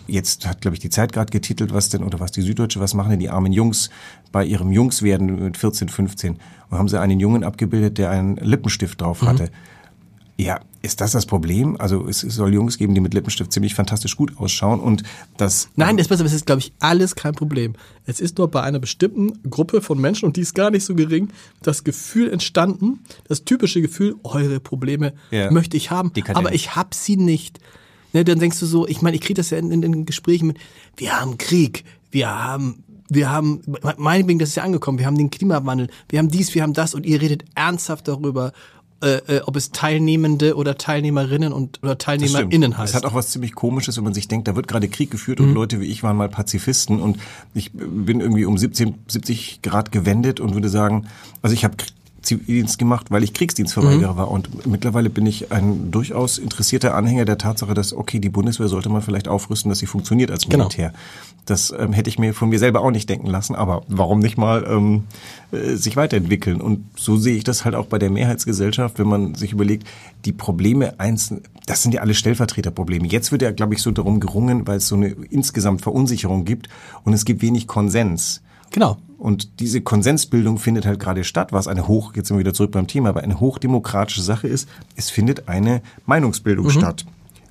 Jetzt 0.07 0.47
hat, 0.47 0.61
glaube 0.61 0.75
ich, 0.75 0.79
die 0.79 0.89
Zeit 0.89 1.13
gerade 1.13 1.31
getitelt, 1.31 1.73
was 1.73 1.89
denn, 1.89 2.03
oder 2.03 2.19
was 2.19 2.31
die 2.31 2.41
Süddeutsche, 2.41 2.79
was 2.79 2.93
machen 2.93 3.11
denn 3.11 3.19
die 3.19 3.29
armen 3.29 3.51
Jungs 3.51 3.89
bei 4.31 4.45
ihrem 4.45 4.71
Jungswerden 4.71 5.43
mit 5.43 5.57
14, 5.57 5.89
15? 5.89 6.37
Und 6.69 6.77
haben 6.77 6.87
sie 6.87 6.99
einen 6.99 7.19
Jungen 7.19 7.43
abgebildet, 7.43 7.97
der 7.97 8.11
einen 8.11 8.37
Lippenstift 8.37 9.01
drauf 9.01 9.21
hatte. 9.21 9.43
Mhm. 9.45 9.49
Ja, 10.39 10.61
ist 10.81 11.01
das 11.01 11.11
das 11.11 11.25
Problem? 11.25 11.75
Also 11.79 12.07
es 12.07 12.21
soll 12.21 12.53
Jungs 12.53 12.77
geben, 12.77 12.95
die 12.95 13.01
mit 13.01 13.13
Lippenstift 13.13 13.51
ziemlich 13.51 13.75
fantastisch 13.75 14.15
gut 14.15 14.37
ausschauen 14.37 14.79
und 14.79 15.03
das... 15.35 15.67
Nein, 15.75 15.97
das 15.97 16.07
ist, 16.07 16.33
ist 16.33 16.45
glaube 16.45 16.61
ich, 16.61 16.71
alles 16.79 17.15
kein 17.15 17.35
Problem. 17.35 17.73
Es 18.05 18.21
ist 18.21 18.37
nur 18.37 18.47
bei 18.49 18.61
einer 18.61 18.79
bestimmten 18.79 19.37
Gruppe 19.49 19.81
von 19.81 19.99
Menschen, 19.99 20.27
und 20.27 20.37
die 20.37 20.41
ist 20.41 20.55
gar 20.55 20.71
nicht 20.71 20.85
so 20.85 20.95
gering, 20.95 21.27
das 21.61 21.83
Gefühl 21.83 22.31
entstanden, 22.31 23.01
das 23.27 23.43
typische 23.43 23.81
Gefühl, 23.81 24.15
eure 24.23 24.61
Probleme 24.61 25.11
ja. 25.29 25.51
möchte 25.51 25.75
ich 25.75 25.91
haben, 25.91 26.13
aber 26.33 26.53
ich 26.53 26.73
hab 26.73 26.95
sie 26.95 27.17
nicht. 27.17 27.59
Ne, 28.13 28.23
dann 28.23 28.39
denkst 28.39 28.61
du 28.61 28.65
so, 28.65 28.87
ich 28.87 29.01
meine, 29.01 29.17
ich 29.17 29.21
kriege 29.21 29.35
das 29.35 29.49
ja 29.49 29.57
in, 29.57 29.73
in, 29.73 29.83
in 29.83 30.05
Gesprächen 30.05 30.47
mit, 30.47 30.57
wir 30.95 31.19
haben 31.19 31.37
Krieg, 31.37 31.83
wir 32.11 32.29
haben 32.29 32.85
wir 33.11 33.31
haben, 33.31 33.63
meinetwegen, 33.97 34.37
das 34.37 34.49
ist 34.49 34.55
ja 34.55 34.63
angekommen, 34.63 34.99
wir 34.99 35.07
haben 35.07 35.17
den 35.17 35.31
Klimawandel, 35.31 35.89
wir 36.09 36.19
haben 36.19 36.29
dies, 36.29 36.53
wir 36.53 36.61
haben 36.61 36.73
das 36.73 36.93
und 36.93 37.07
ihr 37.07 37.19
redet 37.19 37.43
ernsthaft 37.55 38.07
darüber 38.07 38.53
äh, 39.01 39.37
äh, 39.37 39.41
ob 39.45 39.55
es 39.55 39.71
Teilnehmende 39.71 40.55
oder 40.55 40.77
Teilnehmerinnen 40.77 41.53
und 41.53 41.81
oder 41.81 41.97
TeilnehmerInnen 41.97 42.77
heißt. 42.77 42.89
Es 42.89 42.95
hat 42.95 43.05
auch 43.05 43.13
was 43.13 43.29
ziemlich 43.29 43.55
Komisches, 43.55 43.95
wenn 43.97 44.03
man 44.03 44.13
sich 44.13 44.27
denkt, 44.27 44.47
da 44.47 44.55
wird 44.55 44.67
gerade 44.67 44.89
Krieg 44.89 45.09
geführt 45.09 45.39
mhm. 45.39 45.49
und 45.49 45.53
Leute 45.53 45.79
wie 45.79 45.85
ich 45.85 46.03
waren 46.03 46.17
mal 46.17 46.27
Pazifisten 46.27 46.99
und 46.99 47.17
ich 47.53 47.71
bin 47.71 48.19
irgendwie 48.19 48.45
um 48.45 48.57
17, 48.57 48.95
70 49.07 49.61
Grad 49.61 49.91
gewendet 49.91 50.39
und 50.39 50.53
würde 50.53 50.67
sagen, 50.67 51.07
also 51.41 51.53
ich 51.53 51.63
habe 51.63 51.75
Zivildienst 52.21 52.77
gemacht, 52.79 53.11
weil 53.11 53.23
ich 53.23 53.33
Kriegsdienstverweigerer 53.33 54.13
mhm. 54.13 54.17
war. 54.17 54.31
Und 54.31 54.65
mittlerweile 54.65 55.09
bin 55.09 55.25
ich 55.25 55.51
ein 55.51 55.91
durchaus 55.91 56.37
interessierter 56.37 56.95
Anhänger 56.95 57.25
der 57.25 57.37
Tatsache, 57.37 57.73
dass, 57.73 57.93
okay, 57.93 58.19
die 58.19 58.29
Bundeswehr 58.29 58.67
sollte 58.67 58.89
man 58.89 59.01
vielleicht 59.01 59.27
aufrüsten, 59.27 59.69
dass 59.69 59.79
sie 59.79 59.85
funktioniert 59.85 60.31
als 60.31 60.43
genau. 60.43 60.65
Militär. 60.65 60.89
Genau. 60.89 60.99
Das 61.45 61.73
ähm, 61.77 61.93
hätte 61.93 62.09
ich 62.09 62.19
mir 62.19 62.33
von 62.33 62.49
mir 62.49 62.59
selber 62.59 62.81
auch 62.81 62.91
nicht 62.91 63.09
denken 63.09 63.27
lassen, 63.27 63.55
aber 63.55 63.83
warum 63.87 64.19
nicht 64.19 64.37
mal 64.37 64.65
ähm, 64.69 65.03
äh, 65.51 65.75
sich 65.75 65.95
weiterentwickeln? 65.95 66.61
Und 66.61 66.85
so 66.95 67.17
sehe 67.17 67.35
ich 67.35 67.43
das 67.43 67.65
halt 67.65 67.75
auch 67.75 67.87
bei 67.87 67.97
der 67.97 68.11
Mehrheitsgesellschaft, 68.11 68.99
wenn 68.99 69.07
man 69.07 69.35
sich 69.35 69.51
überlegt, 69.51 69.87
die 70.25 70.31
Probleme 70.31 70.99
einzeln, 70.99 71.41
das 71.65 71.81
sind 71.81 71.93
ja 71.93 72.01
alle 72.01 72.13
Stellvertreterprobleme. 72.13 73.07
Jetzt 73.07 73.31
wird 73.31 73.41
ja, 73.41 73.51
glaube 73.51 73.73
ich, 73.73 73.81
so 73.81 73.91
darum 73.91 74.19
gerungen, 74.19 74.67
weil 74.67 74.77
es 74.77 74.87
so 74.87 74.95
eine 74.95 75.07
insgesamt 75.07 75.81
Verunsicherung 75.81 76.45
gibt 76.45 76.69
und 77.03 77.13
es 77.13 77.25
gibt 77.25 77.41
wenig 77.41 77.67
Konsens. 77.67 78.41
Genau. 78.71 78.97
Und 79.17 79.59
diese 79.59 79.81
Konsensbildung 79.81 80.57
findet 80.59 80.85
halt 80.85 80.99
gerade 80.99 81.23
statt, 81.25 81.51
was 81.51 81.67
eine 81.67 81.87
hoch, 81.87 82.13
jetzt 82.15 82.29
sind 82.29 82.37
wir 82.37 82.39
wieder 82.39 82.53
zurück 82.53 82.71
beim 82.71 82.87
Thema, 82.87 83.09
aber 83.09 83.21
eine 83.21 83.39
hochdemokratische 83.39 84.21
Sache 84.21 84.47
ist. 84.47 84.69
Es 84.95 85.09
findet 85.09 85.49
eine 85.49 85.81
Meinungsbildung 86.05 86.67
Mhm. 86.67 86.71
statt. 86.71 87.05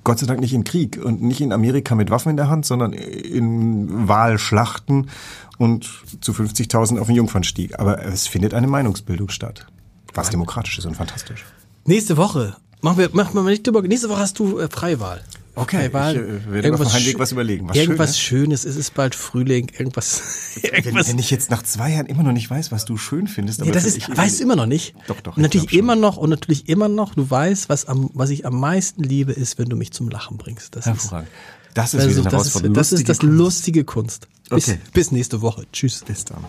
Gott 0.05 0.19
sei 0.21 0.27
Dank 0.27 0.41
nicht 0.41 0.55
im 0.55 0.65
Krieg 0.65 0.99
und 1.05 1.21
nicht 1.23 1.43
in 1.43 1.53
Amerika 1.53 1.95
mit 1.95 2.09
Waffen 2.09 2.31
in 2.31 2.37
der 2.39 2.49
Hand, 2.49 2.65
sondern 2.65 2.95
in 2.95 4.09
Wahlschlachten 4.09 5.11
und 5.59 5.91
zu 6.23 6.33
50.000 6.33 6.99
auf 6.99 7.09
dem 7.09 7.17
Jungfernstieg. 7.17 7.79
Aber 7.79 8.03
es 8.03 8.27
findet 8.27 8.55
eine 8.55 8.69
Meinungsbildung 8.69 9.29
statt. 9.29 9.67
Was 10.15 10.31
demokratisch 10.31 10.79
ist 10.79 10.87
und 10.87 10.95
fantastisch. 10.97 11.45
Nächste 11.85 12.17
Woche. 12.17 12.57
Machen 12.81 12.97
wir, 12.99 13.11
machen 13.13 13.35
wir 13.35 13.43
mal 13.43 13.51
nicht 13.51 13.67
drüber. 13.67 13.83
Nächste 13.83 14.09
Woche 14.09 14.21
hast 14.21 14.39
du 14.39 14.59
äh, 14.59 14.69
Freiwahl. 14.71 15.21
Okay, 15.55 15.91
Freiwahl. 15.91 16.15
ich, 16.15 16.21
äh, 16.23 16.53
werde 16.53 16.71
mir 16.71 16.75
auf 16.81 16.95
Schö- 16.95 17.19
was 17.19 17.33
überlegen. 17.33 17.69
Was 17.69 17.77
irgendwas 17.77 18.19
Schönes. 18.19 18.63
Schönes. 18.63 18.65
Es 18.65 18.77
ist 18.77 18.95
bald 18.95 19.15
Frühling. 19.15 19.71
Irgendwas. 19.77 20.23
Wenn, 20.63 20.73
irgendwas 20.75 21.09
wenn 21.09 21.19
ich 21.19 21.31
jetzt 21.31 21.51
nach 21.51 21.63
zwei 21.63 21.91
Jahren 21.93 22.07
immer 22.07 22.23
noch 22.23 22.33
nicht 22.33 22.49
weiß, 22.49 22.71
was 22.71 22.85
du 22.85 22.97
schön 22.97 23.27
findest, 23.27 23.59
Ja, 23.59 23.65
aber 23.65 23.73
das 23.73 23.85
ich- 23.87 24.09
ist, 24.09 24.17
weißt 24.17 24.39
du 24.39 24.45
immer 24.45 24.57
noch 24.57 24.67
nicht. 24.67 24.95
Doch, 25.09 25.21
doch, 25.21 25.37
ich 25.37 25.43
Natürlich 25.43 25.73
immer 25.73 25.97
noch 25.97 26.17
und 26.17 26.31
natürlich 26.31 26.69
immer 26.69 26.89
noch. 26.89 27.15
Du 27.15 27.29
weißt, 27.29 27.69
was 27.69 27.87
am, 27.87 28.11
was 28.15 28.31
ich 28.31 28.47
am 28.47 28.59
meisten 28.61 29.03
liebe, 29.03 29.33
ist, 29.33 29.59
wenn 29.59 29.69
du 29.69 29.77
mich 29.77 29.93
zum 29.93 30.09
Lachen 30.09 30.37
bringst. 30.37 30.77
Das 30.77 30.87
ist, 30.87 30.93
Hervorragend. 30.93 31.31
Das 31.75 31.95
ist 31.95 32.01
also, 32.01 32.23
das 32.23 32.55
ist, 32.55 32.77
das 32.77 32.93
ist 32.93 33.03
Lustige 33.03 33.05
das 33.05 33.19
Kunst. 33.19 33.39
lustige 33.39 33.85
Kunst. 33.85 34.29
Bis, 34.51 34.69
Okay. 34.69 34.79
bis 34.93 35.13
nächste 35.13 35.43
Woche. 35.43 35.65
Tschüss. 35.73 36.03
Bis 36.07 36.25
dann. 36.25 36.45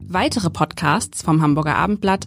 Weitere 0.00 0.50
Podcasts 0.50 1.22
vom 1.22 1.42
Hamburger 1.42 1.76
Abendblatt 1.76 2.26